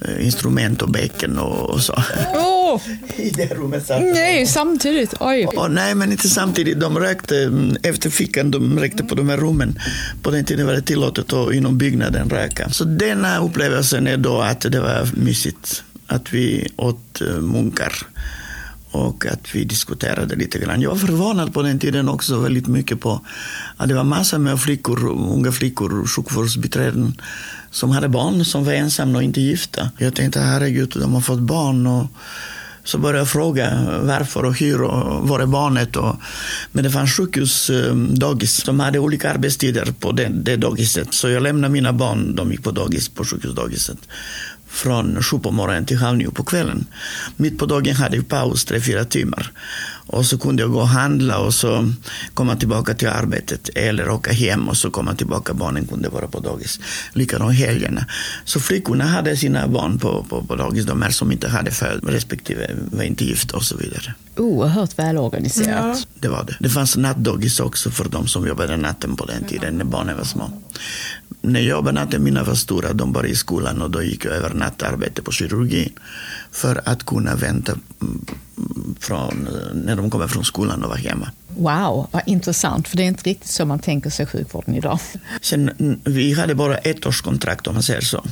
eh, 0.00 0.26
instrument 0.26 0.82
och 0.82 0.90
bäcken 0.90 1.38
och, 1.38 1.80
så. 1.80 1.92
Oh. 2.34 2.80
I 3.16 3.30
det 3.30 3.54
rummet 3.54 3.86
satt 3.86 4.02
Nej, 4.02 4.46
samtidigt. 4.46 5.14
Oj. 5.20 5.46
Och, 5.46 5.70
nej, 5.70 5.94
men 5.94 6.12
inte 6.12 6.28
samtidigt. 6.28 6.80
De 6.80 6.98
rökte 6.98 7.42
mm, 7.42 7.76
efter 7.82 8.10
fickan, 8.10 8.50
de 8.50 8.78
rökte 8.78 9.04
på 9.04 9.14
de 9.14 9.28
här 9.28 9.36
rummen. 9.36 9.78
På 10.22 10.30
den 10.30 10.44
tiden 10.44 10.66
var 10.66 10.72
det 10.72 10.82
tillåtet 10.82 11.32
att 11.32 11.54
inom 11.54 11.78
byggnaden 11.78 12.30
röka. 12.30 12.70
Så 12.70 12.84
denna 12.84 13.38
upplevelsen 13.38 14.06
är 14.06 14.16
då 14.16 14.40
att 14.40 14.60
det 14.60 14.80
var 14.80 15.08
mysigt 15.14 15.84
att 16.06 16.32
vi 16.32 16.68
åt 16.76 17.20
eh, 17.20 17.36
munkar 17.36 17.92
och 18.92 19.26
att 19.26 19.54
vi 19.54 19.64
diskuterade 19.64 20.36
lite 20.36 20.58
grann. 20.58 20.82
Jag 20.82 20.90
var 20.90 20.96
förvånad 20.96 21.54
på 21.54 21.62
den 21.62 21.78
tiden 21.78 22.08
också 22.08 22.38
väldigt 22.38 22.66
mycket 22.66 23.00
på 23.00 23.20
att 23.76 23.88
det 23.88 23.94
var 23.94 24.04
massor 24.04 24.38
med 24.38 24.60
flickor, 24.60 25.08
unga 25.08 25.52
flickor, 25.52 26.06
sjukvårdsbiträden 26.06 27.20
som 27.70 27.90
hade 27.90 28.08
barn 28.08 28.44
som 28.44 28.64
var 28.64 28.72
ensamma 28.72 29.18
och 29.18 29.24
inte 29.24 29.40
gifta. 29.40 29.90
Jag 29.98 30.14
tänkte 30.14 30.40
herregud, 30.40 30.92
de 31.00 31.14
har 31.14 31.20
fått 31.20 31.40
barn. 31.40 31.86
Och 31.86 32.06
så 32.84 32.98
började 32.98 33.18
jag 33.18 33.28
fråga 33.28 33.86
varför 34.02 34.44
och 34.44 34.58
hur 34.58 34.82
och 34.82 35.28
var 35.28 35.40
är 35.40 35.46
barnet. 35.46 35.96
Och, 35.96 36.16
men 36.72 36.84
det 36.84 36.90
fanns 36.90 37.12
sjukhusdagis. 37.12 38.60
Eh, 38.60 38.66
de 38.66 38.80
hade 38.80 38.98
olika 38.98 39.30
arbetstider 39.30 39.94
på 40.00 40.12
det, 40.12 40.28
det 40.28 40.56
dagiset. 40.56 41.14
Så 41.14 41.28
jag 41.28 41.42
lämnade 41.42 41.72
mina 41.72 41.92
barn, 41.92 42.34
de 42.36 42.50
gick 42.50 42.62
på 42.62 42.70
dagis 42.70 43.08
på 43.08 43.24
sjukhusdagiset 43.24 43.98
från 44.72 45.22
sju 45.22 45.38
på 45.38 45.50
morgonen 45.50 45.84
till 45.84 45.96
halv 45.96 46.18
nio 46.18 46.30
på 46.30 46.44
kvällen. 46.44 46.86
Mitt 47.36 47.58
på 47.58 47.66
dagen 47.66 47.96
hade 47.96 48.16
jag 48.16 48.28
paus 48.28 48.64
tre, 48.64 48.80
fyra 48.80 49.04
timmar. 49.04 49.52
Och 50.06 50.26
så 50.26 50.38
kunde 50.38 50.62
jag 50.62 50.72
gå 50.72 50.80
och 50.80 50.88
handla 50.88 51.38
och 51.38 51.54
så 51.54 51.92
komma 52.34 52.56
tillbaka 52.56 52.94
till 52.94 53.08
arbetet 53.08 53.68
eller 53.74 54.10
åka 54.10 54.32
hem 54.32 54.68
och 54.68 54.76
så 54.76 54.90
komma 54.90 55.14
tillbaka. 55.14 55.54
Barnen 55.54 55.86
kunde 55.86 56.08
vara 56.08 56.26
på 56.26 56.40
dagis. 56.40 56.80
Likadant 57.12 57.54
helgerna. 57.54 58.06
Så 58.44 58.60
flickorna 58.60 59.04
hade 59.04 59.36
sina 59.36 59.68
barn 59.68 59.98
på, 59.98 60.26
på, 60.28 60.42
på 60.42 60.56
dagis, 60.56 60.86
de 60.86 61.02
här 61.02 61.10
som 61.10 61.32
inte 61.32 61.48
hade 61.48 61.70
född 61.70 62.00
respektive 62.08 62.70
var 62.92 63.02
inte 63.04 63.24
gifta 63.24 63.56
och 63.56 63.62
så 63.62 63.76
vidare. 63.76 64.14
Oerhört 64.36 64.98
välorganiserat. 64.98 65.68
Ja. 65.68 65.96
Det 66.20 66.28
var 66.28 66.44
det. 66.44 66.56
Det 66.60 66.68
fanns 66.68 66.96
nattdagis 66.96 67.60
också 67.60 67.90
för 67.90 68.08
de 68.08 68.26
som 68.28 68.46
jobbade 68.46 68.76
natten 68.76 69.16
på 69.16 69.24
den 69.24 69.44
tiden 69.44 69.78
när 69.78 69.84
barnen 69.84 70.16
var 70.16 70.24
små 70.24 70.62
när 71.42 71.60
jag 71.60 71.94
natten, 71.94 72.24
mina 72.24 72.44
var 72.44 72.54
stora, 72.54 72.92
de 72.92 73.12
började 73.12 73.32
i 73.32 73.36
skolan 73.36 73.82
och 73.82 73.90
då 73.90 74.02
gick 74.02 74.24
jag 74.24 74.34
över 74.34 74.54
nattarbete 74.54 75.22
på 75.22 75.32
kirurgin 75.32 75.92
för 76.50 76.80
att 76.84 77.06
kunna 77.06 77.34
vänta 77.34 77.72
mm, 77.72 78.24
från, 79.00 79.48
när 79.74 79.96
de 79.96 80.10
kommer 80.10 80.26
från 80.26 80.44
skolan 80.44 80.82
och 80.82 80.88
vara 80.88 80.98
hemma. 80.98 81.30
Wow, 81.48 82.08
vad 82.10 82.22
intressant, 82.26 82.88
för 82.88 82.96
det 82.96 83.02
är 83.02 83.06
inte 83.06 83.30
riktigt 83.30 83.50
så 83.50 83.66
man 83.66 83.78
tänker 83.78 84.10
sig 84.10 84.26
sjukvården 84.26 84.74
idag. 84.74 84.98
Sen, 85.40 86.00
vi 86.04 86.32
hade 86.32 86.54
bara 86.54 86.76
ett 86.76 87.06
års 87.06 87.20
kontrakt 87.20 87.66
om 87.66 87.74
man 87.74 87.82
säger 87.82 88.00
så. 88.00 88.24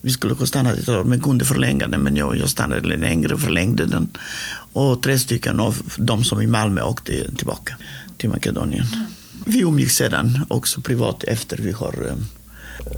Vi 0.00 0.10
skulle 0.10 0.34
ha 0.34 0.46
stannat 0.46 0.78
ett 0.78 0.88
år, 0.88 1.04
men 1.04 1.20
kunde 1.20 1.44
förlänga 1.44 1.86
den, 1.86 2.00
men 2.00 2.16
jag, 2.16 2.36
jag 2.36 2.48
stannade 2.48 2.96
längre 2.96 3.34
och 3.34 3.40
förlängde 3.40 3.86
den. 3.86 4.08
Och 4.72 5.02
tre 5.02 5.18
stycken 5.18 5.60
av 5.60 5.82
de 5.96 6.24
som 6.24 6.40
i 6.40 6.46
Malmö 6.46 6.82
åkte 6.82 7.36
tillbaka 7.36 7.76
till 8.16 8.28
Makedonien. 8.30 8.86
Vi 9.46 9.60
umgicks 9.60 9.96
sedan 9.96 10.46
också 10.48 10.80
privat 10.80 11.24
efter 11.24 11.56
vi 11.56 11.72
har 11.72 12.06
eh, 12.08 12.16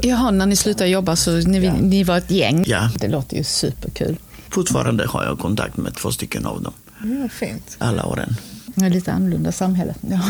Jaha, 0.01 0.31
när 0.31 0.47
ni 0.47 0.57
slutade 0.57 0.91
jobba 0.91 1.17
så 1.17 1.31
ni, 1.37 1.65
ja. 1.65 1.73
ni 1.73 2.05
var 2.05 2.19
ett 2.19 2.31
gäng. 2.31 2.65
Ja. 2.67 2.91
Det 3.01 3.09
låter 3.09 3.37
ju 3.37 3.45
superkul. 3.45 4.17
Fortfarande 4.49 5.07
har 5.07 5.25
jag 5.25 5.39
kontakt 5.39 5.77
med 5.77 5.95
två 5.95 6.13
stycken 6.13 6.47
av 6.47 6.63
dem. 6.63 6.73
Ja, 7.03 7.29
fint. 7.29 7.77
Alla 7.79 8.07
åren. 8.07 8.37
Ja, 8.75 8.89
lite 8.89 9.13
annorlunda 9.13 9.53
samhälle. 9.53 9.95
Ja. 10.11 10.21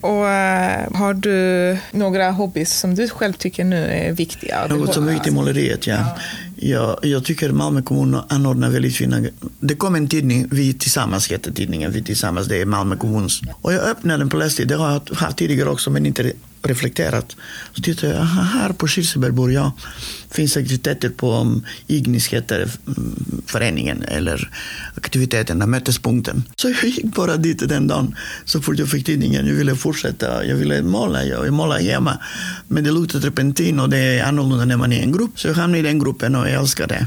Och 0.00 0.10
uh, 0.10 0.98
Har 0.98 1.14
du 1.14 1.78
några 1.92 2.30
hobbys 2.30 2.78
som 2.78 2.94
du 2.94 3.08
själv 3.08 3.32
tycker 3.32 3.64
nu 3.64 3.84
är 3.84 4.12
viktiga? 4.12 4.66
Något 4.66 4.94
som 4.94 5.08
är 5.08 5.12
viktigt 5.12 5.32
i 5.32 5.34
måleriet, 5.34 5.86
ja. 5.86 5.94
ja. 5.94 6.16
Jag, 6.56 6.98
jag 7.02 7.24
tycker 7.24 7.52
Malmö 7.52 7.82
kommun 7.82 8.20
anordnar 8.28 8.70
väldigt 8.70 8.96
fina... 8.96 9.22
Det 9.60 9.74
kom 9.74 9.94
en 9.94 10.08
tidning, 10.08 10.46
Vi 10.50 10.72
tillsammans 10.72 11.30
heter 11.30 11.52
tidningen, 11.52 11.92
Vi 11.92 12.02
tillsammans, 12.02 12.48
det 12.48 12.60
är 12.60 12.64
Malmö 12.64 12.96
kommuns. 12.96 13.40
Och 13.62 13.72
jag 13.72 13.82
öppnade 13.82 14.18
den 14.18 14.28
på 14.28 14.36
lästid, 14.36 14.68
det 14.68 14.76
har 14.76 14.90
jag 14.92 15.16
haft 15.16 15.36
tidigare 15.36 15.68
också 15.68 15.90
men 15.90 16.06
inte 16.06 16.32
reflekterat. 16.62 17.36
Så 17.72 17.82
tittade 17.82 18.12
jag, 18.14 18.24
här 18.24 18.72
på 18.72 18.88
Kirseberg 18.88 19.32
bor 19.32 19.52
jag. 19.52 19.72
Finns 20.30 20.56
aktiviteter 20.56 21.08
på 21.08 21.32
um, 21.32 21.66
Ignis 21.86 22.28
heter 22.28 22.70
föreningen 23.46 24.02
eller 24.02 24.50
aktiviteterna, 24.94 25.66
mötespunkten. 25.66 26.44
Så 26.56 26.68
jag 26.68 26.84
gick 26.84 27.04
bara 27.04 27.36
dit 27.36 27.68
den 27.68 27.88
dagen 27.88 28.16
så 28.44 28.60
fort 28.60 28.78
jag 28.78 28.88
fick 28.88 29.06
tidningen. 29.06 29.46
Jag 29.46 29.54
ville 29.54 29.76
fortsätta, 29.76 30.44
jag 30.44 30.56
ville 30.56 30.82
måla, 30.82 31.24
jag 31.24 31.52
målar 31.52 31.78
hemma. 31.78 32.18
Men 32.68 32.84
det 32.84 32.90
luktar 32.90 33.20
repentin 33.20 33.80
och 33.80 33.88
det 33.88 33.98
är 33.98 34.24
annorlunda 34.24 34.64
när 34.64 34.76
man 34.76 34.92
är 34.92 34.96
i 34.96 35.02
en 35.02 35.12
grupp. 35.12 35.40
Så 35.40 35.48
jag 35.48 35.54
hamnade 35.54 35.78
i 35.78 35.82
den 35.82 35.98
gruppen 35.98 36.34
och 36.34 36.48
jag 36.48 36.60
älskar 36.60 36.86
det. 36.86 37.06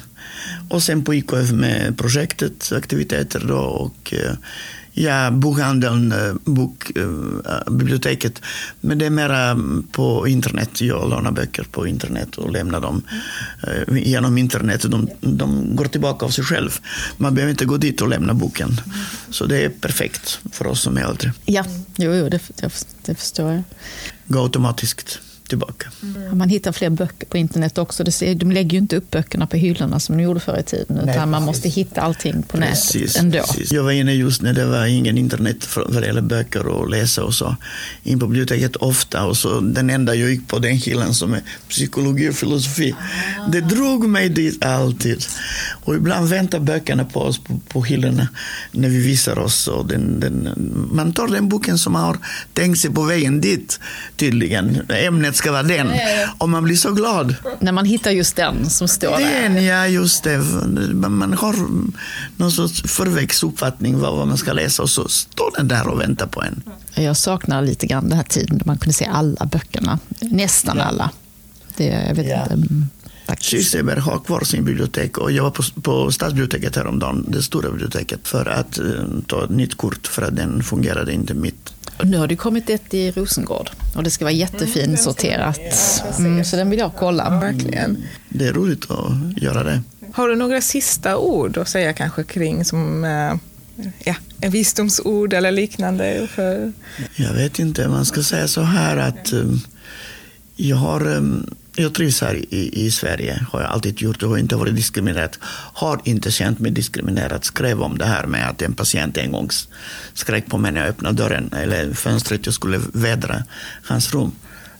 Och 0.70 0.84
sen 0.84 1.04
på 1.04 1.14
IKF 1.14 1.52
med 1.52 1.98
projektet, 1.98 2.72
aktiviteter 2.72 3.44
då 3.48 3.58
och 3.58 4.14
eh, 4.14 4.36
Ja, 4.98 5.32
bokhandeln, 5.32 6.12
eh, 6.12 6.34
bokbiblioteket. 6.44 8.38
Eh, 8.38 8.44
Men 8.82 8.98
det 8.98 9.06
är 9.06 9.10
mera 9.10 9.60
på 9.92 10.28
internet. 10.28 10.82
Jag 10.82 11.10
lånar 11.10 11.32
böcker 11.32 11.64
på 11.72 11.88
internet 11.88 12.36
och 12.38 12.52
lämnar 12.52 12.82
dem 12.82 13.02
eh, 13.68 13.98
genom 13.98 14.38
internet. 14.38 14.86
De, 14.92 15.10
de 15.22 15.76
går 15.76 15.86
tillbaka 15.86 16.26
av 16.26 16.30
sig 16.30 16.44
själv. 16.44 16.80
Man 17.18 17.36
behöver 17.36 17.52
inte 17.52 17.66
gå 17.66 17.78
dit 17.78 18.02
och 18.02 18.10
lämna 18.10 18.34
boken. 18.34 18.82
Så 19.30 19.46
det 19.46 19.64
är 19.66 19.70
perfekt 19.70 20.40
för 20.52 20.68
oss 20.68 20.82
som 20.82 20.98
är 20.98 21.02
äldre. 21.02 21.34
Ja, 21.46 21.66
jo, 21.96 22.14
jo 22.14 22.30
det, 22.30 22.40
det 23.06 23.16
förstår 23.16 23.52
jag. 23.52 23.64
Gå 24.28 24.44
automatiskt 24.44 25.20
tillbaka. 25.56 25.92
Mm. 26.04 26.38
Man 26.38 26.50
hittar 26.50 26.72
fler 26.72 26.90
böcker 26.90 27.28
på 27.28 27.38
internet 27.38 27.78
också. 27.78 28.04
De 28.04 28.52
lägger 28.52 28.72
ju 28.72 28.78
inte 28.78 28.96
upp 28.96 29.12
böckerna 29.12 29.48
på 29.48 29.58
hyllorna 29.58 30.00
som 30.00 30.18
de 30.18 30.24
gjorde 30.24 30.40
förr 30.40 30.60
i 30.60 30.64
tiden. 30.64 30.98
Utan 30.98 31.06
Nej, 31.06 31.26
man 31.26 31.44
måste 31.44 31.70
hitta 31.70 32.02
allting 32.02 32.44
på 32.44 32.58
precis, 32.58 33.02
nätet 33.02 33.16
ändå. 33.16 33.40
Precis. 33.40 33.72
Jag 33.72 33.84
var 33.84 33.92
inne 33.92 34.14
just 34.14 34.42
när 34.42 34.54
det 34.54 34.66
var 34.66 34.86
ingen 34.86 35.18
internet 35.18 35.68
vad 35.76 36.02
det 36.02 36.06
gäller 36.06 36.22
böcker 36.22 36.68
och 36.68 36.90
läsa 36.90 37.24
och 37.24 37.34
så. 37.34 37.56
In 38.04 38.20
på 38.20 38.28
biblioteket 38.28 38.76
ofta 38.76 39.26
och 39.26 39.38
så 39.38 39.60
den 39.60 39.90
enda 39.90 40.16
jag 40.16 40.30
gick 40.30 40.48
på 40.48 40.60
den 40.60 40.78
hyllan 40.78 41.14
som 41.14 41.34
är 41.34 41.42
psykologi 41.70 42.30
och 42.30 42.36
filosofi. 42.36 42.96
Ah. 42.98 43.48
Det 43.48 43.62
drog 43.62 44.10
mig 44.10 44.30
dit 44.30 44.66
alltid. 44.66 45.26
Och 45.86 45.96
ibland 45.96 46.30
väntar 46.30 46.60
böckerna 46.60 47.06
på 47.06 47.20
oss 47.22 47.40
på, 47.40 47.60
på 47.68 47.84
hyllorna 47.84 48.28
när 48.72 48.90
vi 48.90 48.98
visar 48.98 49.40
oss. 49.40 49.68
Och 49.68 49.86
den, 49.86 50.20
den, 50.20 50.50
man 50.92 51.14
tar 51.14 51.28
den 51.28 51.50
boken 51.50 51.78
som 51.78 51.96
har 51.96 52.18
tänkt 52.54 52.80
sig 52.80 52.92
på 52.92 53.02
vägen 53.02 53.42
dit 53.42 53.80
tydligen. 54.18 54.82
Ämnet 54.90 55.36
ska 55.46 55.52
vara 55.52 55.64
den. 55.64 55.88
Och 56.38 56.50
man 56.50 56.64
blir 56.64 56.76
så 56.76 56.92
glad. 56.92 57.36
När 57.60 57.72
man 57.72 57.86
hittar 57.86 58.12
just 58.12 58.36
den 58.36 58.70
som 58.70 58.88
står 58.88 59.12
där. 59.20 59.42
Den, 59.42 59.66
ja 59.66 59.88
just 59.88 60.24
det. 60.24 60.38
Man 60.94 61.34
har 61.34 61.56
någon 62.38 62.52
sorts 62.52 62.82
förvägsuppfattning 62.92 64.00
vad 64.00 64.28
man 64.28 64.38
ska 64.38 64.54
läsa 64.54 64.84
och 64.84 64.90
så 64.90 65.08
står 65.08 65.52
den 65.58 65.68
där 65.68 65.88
och 65.88 66.02
väntar 66.02 66.28
på 66.28 66.42
en. 66.44 66.64
Jag 66.96 67.18
saknar 67.18 67.62
lite 67.62 67.88
grann 67.88 68.10
den 68.10 68.18
här 68.18 68.24
tiden 68.24 68.58
då 68.58 68.64
man 68.66 68.78
kunde 68.78 68.94
se 68.94 69.06
alla 69.06 69.46
böckerna. 69.46 70.00
Nästan 70.22 70.80
alla. 70.82 71.10
Det, 71.78 71.84
jag 72.08 72.16
vet 72.16 72.28
Ja. 72.30 72.42
inte. 72.42 72.54
mm. 72.54 72.86
Kyrkseberg 73.40 74.00
har 74.00 74.20
kvar 74.20 74.42
sin 74.44 74.66
bibliotek 74.66 75.18
och 75.18 75.32
jag 75.32 75.44
var 75.44 75.52
på, 75.52 75.64
på 75.82 76.12
stadsbiblioteket 76.12 76.76
häromdagen, 76.76 77.26
det 77.28 77.44
stora 77.44 77.70
biblioteket, 77.72 78.28
för 78.28 78.46
att 78.46 78.80
eh, 78.80 78.86
ta 79.28 79.44
ett 79.44 79.50
nytt 79.50 79.78
kort 79.78 80.08
för 80.08 80.22
att 80.22 80.36
den 80.36 80.64
fungerade 80.64 81.14
inte 81.14 81.34
mitt. 81.34 81.74
Nu 82.04 82.18
har 82.18 82.28
det 82.28 82.36
kommit 82.36 82.70
ett 82.70 82.94
i 82.94 83.12
Rosengård 83.12 83.70
och 83.96 84.04
det 84.04 84.10
ska 84.10 84.26
vara 84.26 84.34
jättefint 84.34 85.02
sorterat. 85.02 85.60
Mm, 86.20 86.46
så 86.46 86.56
den 86.56 86.70
vill 86.70 86.80
jag 86.80 86.92
kolla. 86.98 87.40
Verkligen. 87.40 88.04
Det 88.30 88.48
är 88.48 88.54
roligt 88.54 88.92
att 88.92 89.42
göra 89.42 89.64
det. 89.64 89.82
Har 90.14 90.30
du 90.30 90.36
några 90.36 90.62
sista 90.62 91.18
ord 91.18 91.58
att 91.58 91.70
säga 91.70 91.94
kanske 91.94 92.24
kring 92.24 92.66
som 92.66 93.04
eh, 93.04 93.36
ja, 94.04 94.16
en 94.42 94.52
visdomsord 94.52 95.34
eller 95.34 95.52
liknande? 95.52 96.28
För... 96.28 96.72
Jag 97.16 97.34
vet 97.34 97.60
inte, 97.60 97.88
man 97.88 98.06
ska 98.06 98.24
säga 98.24 98.48
så 98.48 98.62
här 98.62 98.98
att 98.98 99.34
eh, 99.34 99.44
jag 100.56 100.78
har 100.78 101.16
eh, 101.16 101.22
jag 101.76 101.94
trivs 101.94 102.22
här 102.22 102.36
i, 102.36 102.86
i 102.86 102.92
Sverige, 102.92 103.46
har 103.52 103.62
jag 103.62 103.72
alltid 103.72 104.02
gjort 104.02 104.24
och 104.24 104.30
har 104.30 104.38
inte 104.38 104.56
varit 104.56 104.76
diskriminerad. 104.76 105.38
Har 105.74 106.02
inte 106.04 106.32
känt 106.32 106.60
mig 106.60 106.72
diskriminerad. 106.72 107.46
Skrev 107.46 107.82
om 107.82 107.98
det 107.98 108.06
här 108.06 108.26
med 108.26 108.50
att 108.50 108.62
en 108.62 108.74
patient 108.74 109.18
en 109.18 109.32
gång 109.32 109.50
skrek 110.14 110.48
på 110.48 110.58
mig 110.58 110.72
när 110.72 110.82
jag 110.82 110.90
öppnade 110.90 111.24
dörren 111.24 111.54
eller 111.54 111.94
fönstret. 111.94 112.46
Jag 112.46 112.56
skulle 112.56 112.82
vädra 112.94 113.44
hans 113.84 114.14
rum. 114.14 114.32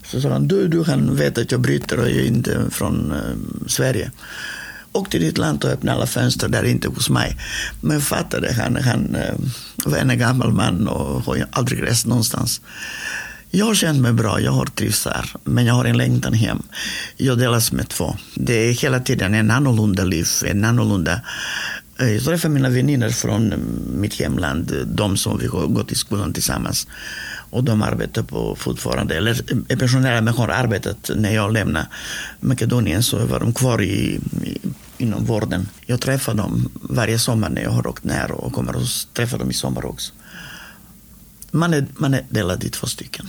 Så 0.06 0.22
sa 0.22 0.30
han, 0.30 0.48
du, 0.48 0.68
du 0.68 0.84
han 0.84 1.16
vet 1.16 1.38
att 1.38 1.52
jag 1.52 1.62
bryter 1.62 2.00
och 2.00 2.10
jag 2.10 2.18
är 2.18 2.26
inte 2.26 2.60
från 2.72 3.12
eh, 3.12 3.68
Sverige. 3.68 4.12
Åk 4.92 5.10
till 5.10 5.22
ditt 5.22 5.38
land 5.38 5.64
och 5.64 5.70
öppna 5.70 5.94
alla 5.94 6.08
fönster 6.08 6.48
där 6.48 6.64
inte 6.64 6.88
hos 6.88 7.10
mig. 7.10 7.38
Men 7.82 8.02
fattade, 8.02 8.54
han, 8.54 8.76
han 8.76 9.16
eh, 9.16 9.36
var 9.86 9.98
en 9.98 10.20
gammal 10.20 10.54
man 10.54 10.88
och 10.88 11.24
har 11.24 11.48
aldrig 11.52 11.84
rest 11.84 12.06
någonstans. 12.06 12.62
Jag 13.56 13.66
har 13.66 13.76
känt 13.76 14.02
mig 14.02 14.14
bra, 14.14 14.42
jag 14.42 14.52
har 14.52 14.66
trivts 14.66 15.06
här, 15.06 15.30
men 15.44 15.66
jag 15.66 15.74
har 15.74 15.86
en 15.86 15.98
längtan 15.98 16.34
hem. 16.34 16.62
Jag 17.18 17.38
delas 17.38 17.72
med 17.72 17.90
två. 17.90 18.16
Det 18.34 18.54
är 18.54 18.72
hela 18.72 19.00
tiden 19.00 19.34
en 19.34 19.52
annorlunda 19.52 20.04
liv, 20.04 20.28
en 20.46 20.66
annorlunda... 20.66 21.22
Eh, 22.00 22.14
jag 22.14 22.24
träffar 22.24 22.50
mina 22.50 22.70
vänner 22.70 23.10
från 23.10 23.52
eh, 23.52 23.58
mitt 23.96 24.20
hemland, 24.20 24.74
de 24.86 25.18
som 25.18 25.38
vi 25.38 25.48
har 25.48 25.68
gått 25.68 25.92
i 25.92 25.96
skolan 25.96 26.34
tillsammans. 26.34 26.88
Och 27.50 27.64
de 27.64 27.82
arbetar 27.82 28.24
på 28.24 28.56
fortfarande, 28.56 29.16
eller 29.16 29.32
eh, 29.32 29.58
är 29.68 29.76
pensionärer 29.76 30.22
men 30.22 30.34
har 30.34 30.50
arbetat 30.50 31.12
när 31.16 31.36
jag 31.36 31.54
lämnade 31.54 31.88
Makedonien 32.40 33.04
så 33.04 33.26
var 33.26 33.40
de 33.40 33.54
kvar 33.54 33.82
i, 33.82 34.20
i, 34.44 34.58
inom 34.98 35.26
vården. 35.26 35.68
Jag 35.86 36.02
träffar 36.02 36.34
dem 36.34 36.70
varje 36.74 37.20
sommar 37.20 37.50
när 37.50 37.62
jag 37.64 37.72
har 37.72 37.88
åkt 37.88 38.04
ner 38.04 38.32
och 38.32 38.54
kommer 38.54 38.74
att 38.74 39.08
träffa 39.14 39.38
dem 39.38 39.50
i 39.50 39.54
sommar 39.54 39.86
också. 39.86 40.14
Man 41.56 41.74
är, 41.74 41.86
man 41.94 42.14
är 42.14 42.24
delad 42.30 42.64
i 42.64 42.70
två 42.70 42.88
stycken. 42.88 43.26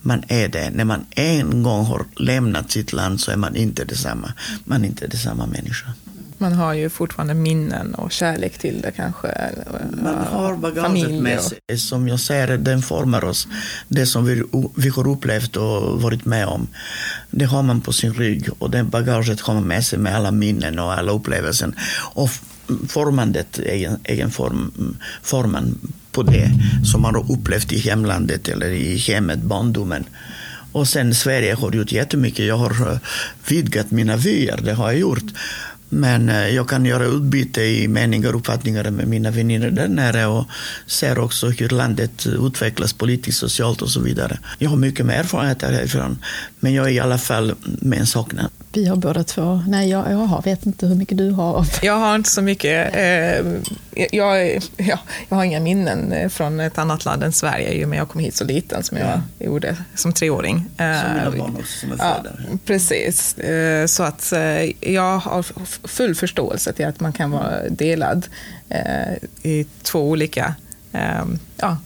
Man 0.00 0.22
är 0.28 0.48
det. 0.48 0.70
När 0.70 0.84
man 0.84 1.06
en 1.10 1.62
gång 1.62 1.84
har 1.84 2.04
lämnat 2.16 2.70
sitt 2.70 2.92
land 2.92 3.20
så 3.20 3.30
är 3.30 3.36
man 3.36 3.56
inte 3.56 3.84
detsamma. 3.84 4.32
Man 4.64 4.84
är 4.84 4.88
inte 4.88 5.06
detsamma 5.06 5.46
människa. 5.46 5.92
Man 6.38 6.52
har 6.52 6.74
ju 6.74 6.88
fortfarande 6.90 7.34
minnen 7.34 7.94
och 7.94 8.12
kärlek 8.12 8.58
till 8.58 8.80
det 8.80 8.92
kanske. 8.92 9.50
Man 10.02 10.14
har 10.14 10.56
bagaget 10.56 11.22
med 11.22 11.40
sig. 11.40 11.78
Som 11.78 12.08
jag 12.08 12.20
säger, 12.20 12.58
den 12.58 12.82
formar 12.82 13.24
oss. 13.24 13.48
Det 13.88 14.06
som 14.06 14.24
vi, 14.24 14.42
vi 14.74 14.88
har 14.88 15.08
upplevt 15.08 15.56
och 15.56 16.02
varit 16.02 16.24
med 16.24 16.46
om, 16.46 16.68
det 17.30 17.44
har 17.44 17.62
man 17.62 17.80
på 17.80 17.92
sin 17.92 18.14
rygg. 18.14 18.48
Och 18.58 18.70
det 18.70 18.84
bagaget 18.84 19.40
har 19.40 19.54
man 19.54 19.64
med 19.64 19.86
sig 19.86 19.98
med 19.98 20.16
alla 20.16 20.30
minnen 20.30 20.78
och 20.78 20.92
alla 20.92 21.12
upplevelser. 21.12 21.72
Och 22.14 22.30
formandet, 22.88 23.58
egen, 23.58 23.98
egen 24.04 24.30
form, 24.30 24.96
forman 25.22 25.78
på 26.16 26.22
det 26.22 26.50
som 26.84 27.02
man 27.02 27.14
har 27.14 27.32
upplevt 27.32 27.72
i 27.72 27.78
hemlandet 27.78 28.48
eller 28.48 28.70
i 28.70 28.96
hemmet, 28.96 29.42
barndomen. 29.42 30.04
Och 30.72 30.88
sen 30.88 31.14
Sverige 31.14 31.54
har 31.54 31.72
gjort 31.72 31.92
jättemycket. 31.92 32.46
Jag 32.46 32.56
har 32.56 32.92
eh, 32.92 32.98
vidgat 33.48 33.90
mina 33.90 34.16
vyer, 34.16 34.60
det 34.62 34.72
har 34.72 34.90
jag 34.90 35.00
gjort. 35.00 35.24
Men 35.88 36.28
eh, 36.28 36.48
jag 36.48 36.68
kan 36.68 36.84
göra 36.84 37.04
utbyte 37.04 37.62
i 37.62 37.88
meningar 37.88 38.28
och 38.28 38.40
uppfattningar 38.40 38.90
med 38.90 39.08
mina 39.08 39.30
vänner 39.30 39.70
där 39.70 39.88
nere 39.88 40.26
och 40.26 40.44
ser 40.86 41.18
också 41.18 41.48
hur 41.48 41.68
landet 41.68 42.26
utvecklas 42.26 42.92
politiskt, 42.92 43.38
socialt 43.38 43.82
och 43.82 43.90
så 43.90 44.00
vidare. 44.00 44.38
Jag 44.58 44.70
har 44.70 44.76
mycket 44.76 45.06
mer 45.06 45.14
erfarenhet 45.14 45.62
härifrån, 45.62 46.18
men 46.60 46.74
jag 46.74 46.86
är 46.86 46.90
i 46.90 47.00
alla 47.00 47.18
fall 47.18 47.54
med 47.62 47.98
en 47.98 48.06
saknad. 48.06 48.50
Vi 48.76 48.86
har 48.86 48.96
båda 48.96 49.24
två. 49.24 49.62
Nej, 49.68 49.88
jag, 49.90 50.12
jag 50.12 50.16
har, 50.16 50.42
vet 50.42 50.66
inte 50.66 50.86
hur 50.86 50.94
mycket 50.94 51.18
du 51.18 51.30
har. 51.30 51.66
Jag 51.82 51.94
har 51.98 52.14
inte 52.14 52.30
så 52.30 52.42
mycket. 52.42 52.94
Eh, 52.96 53.46
jag, 54.12 54.60
ja, 54.76 54.98
jag 55.28 55.36
har 55.36 55.44
inga 55.44 55.60
minnen 55.60 56.12
eh, 56.12 56.28
från 56.28 56.60
ett 56.60 56.78
annat 56.78 57.04
land 57.04 57.22
än 57.22 57.32
Sverige 57.32 57.72
i 57.72 57.84
och 57.84 57.88
med 57.88 57.98
jag 57.98 58.08
kom 58.08 58.20
hit 58.20 58.34
så 58.36 58.44
liten 58.44 58.82
som 58.82 58.98
jag 58.98 59.20
gjorde 59.38 59.76
som 59.94 60.12
treåring. 60.12 60.56
Eh, 60.78 61.00
Som 61.02 61.14
mina 61.14 61.30
barn 61.30 61.56
också 61.56 61.78
som 61.78 61.92
är 61.92 61.96
ja. 61.98 62.24
Precis. 62.64 63.38
Eh, 63.38 63.86
Så 63.86 64.02
att 64.02 64.32
eh, 64.32 64.90
jag 64.92 65.18
har 65.18 65.42
full 65.88 66.14
förståelse 66.14 66.72
till 66.72 66.86
att 66.86 67.00
man 67.00 67.12
kan 67.12 67.30
vara 67.30 67.68
delad 67.68 68.26
eh, 68.68 69.14
i 69.42 69.66
två 69.82 70.00
olika 70.10 70.54
eh, 70.92 71.24
ja, 71.56 71.68
eh, 71.68 71.76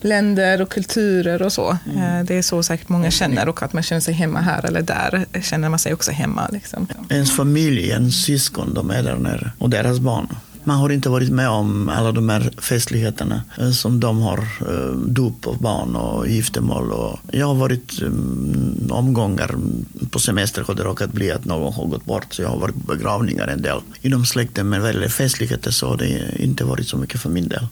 länder 0.00 0.62
och 0.62 0.68
kulturer 0.70 1.42
och 1.42 1.52
så. 1.52 1.70
Eh, 1.70 2.24
Det 2.24 2.34
är 2.38 2.42
så 2.42 2.62
säkert 2.62 2.88
många 2.88 3.10
känner 3.10 3.48
och 3.48 3.62
att 3.62 3.72
man 3.72 3.82
känner 3.82 4.00
sig 4.00 4.14
hemma 4.14 4.40
här 4.40 4.66
eller 4.66 4.82
där 4.82 5.26
känner 5.42 5.68
man 5.68 5.78
sig 5.78 5.94
också 5.94 6.10
hemma. 6.10 6.48
Liksom. 6.52 6.86
Ens 7.08 7.32
familj, 7.36 7.88
ens 7.88 8.24
syskon, 8.24 8.74
de 8.74 8.90
är 8.90 9.02
där 9.02 9.16
nere. 9.16 9.50
Och 9.58 9.70
deras 9.70 9.98
barn. 9.98 10.26
Man 10.64 10.76
har 10.78 10.90
inte 10.90 11.08
varit 11.08 11.30
med 11.30 11.48
om 11.48 11.88
alla 11.88 12.12
de 12.12 12.28
här 12.28 12.50
festligheterna 12.58 13.42
eh, 13.58 13.70
som 13.70 14.00
de 14.00 14.20
har. 14.20 14.38
eh, 14.38 14.96
Dop 15.06 15.46
av 15.46 15.58
barn 15.62 15.96
och 15.96 16.28
giftermål. 16.28 16.92
Och 16.92 17.18
jag 17.32 17.46
har 17.46 17.54
varit 17.54 18.02
um, 18.02 18.88
omgångar 18.90 19.54
på 20.10 20.18
semester 20.18 20.62
har 20.66 20.74
det 20.74 20.82
råkat 20.82 21.12
bli 21.12 21.30
att 21.32 21.44
någon 21.44 21.72
har 21.72 21.86
gått 21.86 22.04
bort. 22.04 22.26
Så 22.34 22.42
jag 22.42 22.48
har 22.48 22.58
varit 22.58 22.74
på 22.74 22.92
begravningar 22.94 23.46
en 23.48 23.62
del. 23.62 23.78
Inom 24.02 24.26
släkten, 24.26 24.68
men 24.68 24.80
vad 24.82 24.90
gäller 24.92 25.08
festligheter 25.08 25.70
så 25.70 25.88
har 25.88 25.96
det 25.96 26.32
inte 26.42 26.64
varit 26.64 26.88
så 26.88 26.96
mycket 26.96 27.20
för 27.20 27.30
min 27.30 27.48
del. 27.48 27.66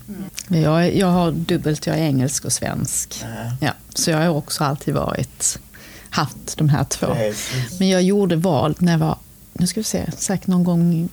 Jag, 0.48 0.96
jag 0.96 1.06
har 1.06 1.32
dubbelt, 1.32 1.86
jag 1.86 1.98
är 1.98 2.02
engelsk 2.02 2.44
och 2.44 2.52
svensk. 2.52 3.24
Ja, 3.60 3.72
så 3.94 4.10
jag 4.10 4.18
har 4.18 4.28
också 4.28 4.64
alltid 4.64 4.94
varit, 4.94 5.58
haft 6.10 6.58
de 6.58 6.68
här 6.68 6.84
två. 6.84 7.06
Men 7.78 7.88
jag 7.88 8.02
gjorde 8.02 8.36
val 8.36 8.74
när 8.78 8.92
jag 8.92 8.98
var, 8.98 9.18
nu 9.52 9.66
ska 9.66 9.80
vi 9.80 9.84
se, 9.84 10.10
säkert 10.18 10.46
någon 10.46 10.64
gång 10.64 10.94
i 10.94 11.08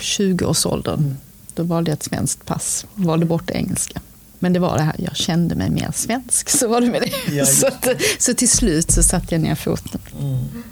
20-årsåldern. 0.00 1.16
Då 1.54 1.62
valde 1.62 1.90
jag 1.90 1.96
ett 1.96 2.02
svenskt 2.02 2.46
pass 2.46 2.86
valde 2.94 3.26
bort 3.26 3.46
det 3.46 3.54
engelska. 3.54 4.00
Men 4.38 4.52
det 4.52 4.58
var 4.58 4.76
det 4.76 4.82
här, 4.82 4.94
jag 4.98 5.16
kände 5.16 5.54
mig 5.54 5.70
mer 5.70 5.90
svensk, 5.94 6.48
så 6.48 6.68
var 6.68 6.80
det 6.80 6.86
med 6.86 7.02
det. 7.02 7.34
Ja, 7.34 7.46
så, 7.46 7.66
att, 7.66 7.88
så 8.18 8.34
till 8.34 8.48
slut 8.48 8.90
så 8.90 9.02
satte 9.02 9.34
jag 9.34 9.40
ner 9.40 9.54
foten. 9.54 10.00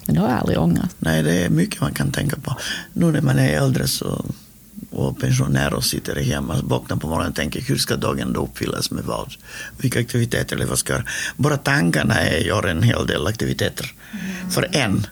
Men 0.04 0.14
det 0.14 0.20
har 0.20 0.28
jag 0.28 0.38
aldrig 0.38 0.58
ångrat. 0.58 0.96
Nej, 0.98 1.22
det 1.22 1.44
är 1.44 1.48
mycket 1.48 1.80
man 1.80 1.94
kan 1.94 2.12
tänka 2.12 2.36
på. 2.36 2.56
Nu 2.92 3.12
när 3.12 3.20
man 3.20 3.38
är 3.38 3.48
äldre 3.48 3.88
så, 3.88 4.24
och 4.90 5.18
pensionärer 5.20 5.74
och 5.74 5.84
sitter 5.84 6.16
hemma, 6.16 6.60
vaknar 6.62 6.96
på 6.96 7.06
morgonen 7.06 7.30
och 7.30 7.36
tänker 7.36 7.60
hur 7.60 7.76
ska 7.76 7.96
dagen 7.96 8.32
då 8.32 8.44
uppfyllas 8.44 8.90
med 8.90 9.04
vad? 9.04 9.34
Vilka 9.78 10.00
aktiviteter 10.00 10.56
eller 10.56 10.66
vad 10.66 10.78
ska 10.78 10.92
jag 10.92 11.00
göra? 11.00 11.10
Bara 11.36 11.56
tankarna 11.56 12.38
gör 12.38 12.66
en 12.66 12.82
hel 12.82 13.06
del 13.06 13.26
aktiviteter. 13.26 13.92
För 14.50 14.68
en. 14.72 15.06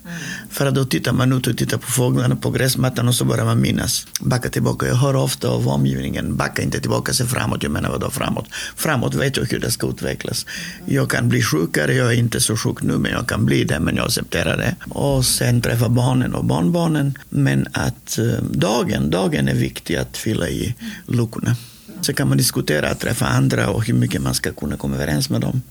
För 0.50 0.66
att 0.66 0.74
då 0.74 0.84
tittar 0.84 1.12
man 1.12 1.32
ut 1.32 1.46
och 1.46 1.56
tittar 1.56 1.78
på 1.78 1.86
fåglarna 1.86 2.36
på 2.36 2.50
gräsmattan 2.50 3.08
och 3.08 3.14
så 3.14 3.24
börjar 3.24 3.44
man 3.44 3.60
minnas. 3.60 4.06
Backa 4.20 4.48
tillbaka. 4.48 4.86
Jag 4.86 4.94
e 4.94 4.98
hör 4.98 5.16
ofta 5.16 5.48
av 5.48 5.68
omgivningen, 5.68 6.36
backa 6.36 6.62
inte 6.62 6.80
tillbaka, 6.80 7.12
se 7.12 7.24
framåt. 7.24 7.62
Jag 7.62 7.72
menar 7.72 7.90
vadå 7.90 8.10
framåt? 8.10 8.46
Framåt 8.76 9.14
vet 9.14 9.36
jag 9.36 9.44
hur 9.44 9.60
det 9.60 9.70
ska 9.70 9.86
utvecklas. 9.86 10.46
Jag 10.84 11.10
kan 11.10 11.28
bli 11.28 11.42
sjukare, 11.42 11.94
jag 11.94 12.12
är 12.12 12.16
inte 12.18 12.40
så 12.40 12.56
sjuk 12.56 12.82
nu, 12.82 12.98
men 12.98 13.12
jag 13.12 13.28
kan 13.28 13.40
uh, 13.40 13.46
bli 13.46 13.64
det, 13.64 13.80
men 13.80 13.96
jag 13.96 14.06
accepterar 14.06 14.56
det. 14.56 14.76
Och 14.88 15.24
sen 15.24 15.60
träffa 15.62 15.88
barnen 15.88 16.34
och 16.34 16.44
barnbarnen. 16.44 17.18
Men 17.28 17.66
att 17.72 18.18
dagen, 18.50 19.10
dagen 19.10 19.48
är 19.48 19.54
e 19.54 19.58
viktig 19.58 19.96
att 19.96 20.16
fylla 20.16 20.48
i 20.48 20.64
e 20.66 20.74
luckorna. 21.06 21.56
Så 22.00 22.12
kan 22.12 22.28
man 22.28 22.38
diskutera 22.38 22.90
att 22.90 23.00
träffa 23.00 23.26
andra 23.26 23.70
och 23.70 23.86
hur 23.86 23.94
mycket 23.94 24.22
man 24.22 24.34
ska 24.34 24.52
kunna 24.52 24.76
komma 24.76 24.96
överens 24.96 25.30
med 25.30 25.40
dem. 25.40 25.62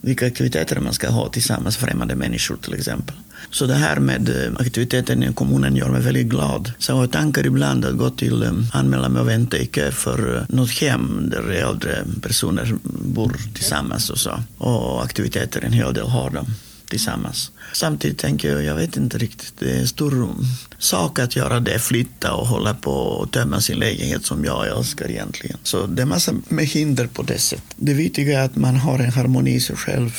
Vilka 0.00 0.26
aktiviteter 0.26 0.80
man 0.80 0.92
ska 0.92 1.10
ha 1.10 1.28
tillsammans, 1.28 1.76
främmande 1.76 2.14
människor 2.14 2.56
till 2.56 2.74
exempel. 2.74 3.16
Så 3.50 3.66
det 3.66 3.74
här 3.74 4.00
med 4.00 4.28
eh, 4.28 4.52
aktiviteten 4.58 5.22
i 5.22 5.32
kommunen 5.32 5.76
gör 5.76 5.88
mig 5.88 6.00
väldigt 6.00 6.26
glad. 6.26 6.72
Så 6.78 6.92
jag 6.92 6.96
har 6.96 7.06
tankar 7.06 7.46
ibland 7.46 7.84
att 7.84 7.96
gå 7.96 8.10
till, 8.10 8.42
eh, 8.42 8.52
anmäla 8.72 9.08
mig 9.08 9.22
och 9.22 9.28
vänta 9.28 9.58
i 9.58 9.66
kö 9.66 9.90
för 9.90 10.36
eh, 10.36 10.42
något 10.48 10.70
hem 10.70 11.30
där 11.30 11.50
äldre 11.50 12.04
personer 12.22 12.74
bor 12.82 13.36
tillsammans 13.54 14.10
och 14.10 14.18
så. 14.18 14.42
Och 14.58 15.04
aktiviteter, 15.04 15.64
en 15.64 15.72
hel 15.72 15.94
del 15.94 16.06
har 16.06 16.30
de 16.30 16.46
tillsammans. 16.90 17.50
Samtidigt 17.72 18.18
tänker 18.18 18.52
jag, 18.52 18.64
jag 18.64 18.74
vet 18.74 18.96
inte 18.96 19.18
riktigt, 19.18 19.52
det 19.58 19.70
är 19.70 19.80
en 19.80 19.88
stor 19.88 20.36
sak 20.78 21.18
att 21.18 21.36
göra 21.36 21.60
det, 21.60 21.78
flytta 21.78 22.32
och 22.32 22.46
hålla 22.46 22.74
på 22.74 22.92
och 22.92 23.32
tömma 23.32 23.60
sin 23.60 23.78
lägenhet 23.78 24.24
som 24.24 24.44
jag 24.44 24.66
älskar 24.66 25.10
egentligen. 25.10 25.56
Så 25.62 25.86
det 25.86 26.02
är 26.02 26.06
massa 26.06 26.32
med 26.48 26.66
hinder 26.66 27.06
på 27.06 27.22
det 27.22 27.38
sättet. 27.38 27.76
Det 27.76 27.94
viktiga 27.94 28.40
är 28.40 28.44
att 28.44 28.56
man 28.56 28.76
har 28.76 28.98
en 28.98 29.12
harmoni 29.12 29.54
i 29.54 29.60
sig 29.60 29.76
själv 29.76 30.10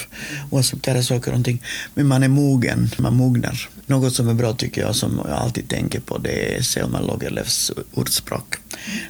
och 0.50 0.60
accepterar 0.60 1.02
saker 1.02 1.34
och 1.34 1.46
ting. 1.46 1.64
Men 1.94 2.08
man 2.08 2.24
är 2.24 2.28
mogen, 2.28 2.90
man 2.98 3.16
mognar. 3.16 3.70
Något 3.86 4.16
som 4.16 4.30
är 4.30 4.34
bra 4.34 4.54
tycker 4.54 4.82
jag, 4.82 4.96
som 4.96 5.22
jag 5.28 5.38
alltid 5.38 5.70
tänker 5.70 6.00
på, 6.00 6.18
det 6.18 6.56
är 6.56 6.62
Selma 6.62 7.00
Lagerlöfs 7.00 7.72
ordspråk. 7.94 8.56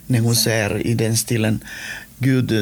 När 0.08 0.20
hon 0.20 0.36
säger 0.36 0.88
i 0.88 0.94
den 0.94 1.18
stilen, 1.18 1.64
Gud 2.18 2.54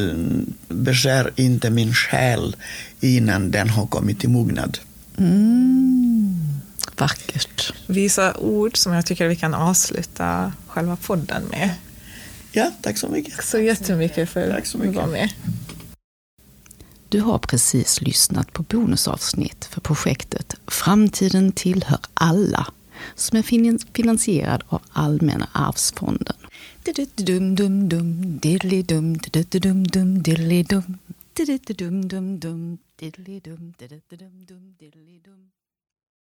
beskär 0.68 1.32
inte 1.36 1.70
min 1.70 1.94
själ 1.94 2.56
innan 3.00 3.52
den 3.52 3.70
har 3.70 3.88
kommit 3.88 4.20
till 4.20 4.30
mognad. 4.30 4.78
Mm, 5.20 6.62
vackert. 6.98 7.74
Visa 7.88 8.38
ord 8.38 8.78
som 8.78 8.94
jag 8.94 9.06
tycker 9.06 9.28
vi 9.28 9.36
kan 9.36 9.54
avsluta 9.54 10.54
själva 10.68 10.96
podden 10.96 11.44
med. 11.44 11.70
Ja, 12.52 12.72
tack 12.82 12.98
så 12.98 13.10
mycket. 13.10 13.36
Tack 13.36 13.44
så 13.44 13.60
jättemycket 13.60 14.30
för 14.30 14.50
att 14.50 14.72
du 14.72 14.90
var 14.90 15.08
med. 15.08 15.30
Du 17.10 17.22
har 17.22 17.38
precis 17.38 18.02
lyssnat 18.02 18.54
på 18.54 18.64
bonusavsnitt 18.64 19.66
för 19.66 19.82
projektet 19.82 20.56
Framtiden 20.68 21.52
tillhör 21.52 22.00
alla 22.14 22.68
som 23.16 23.38
är 23.38 23.42
finansierad 23.94 24.64
av 24.68 24.82
Allmänna 24.92 25.48
arvsfonden. 25.52 26.36
Dum 31.39 32.02
dum 32.02 32.38
dum, 32.38 32.80
diddly 32.97 33.39
dum, 33.39 33.71
diddly 33.80 34.02
dum 34.17 34.43
dum, 34.45 34.75
diddly 34.78 35.21
dum. 35.23 35.39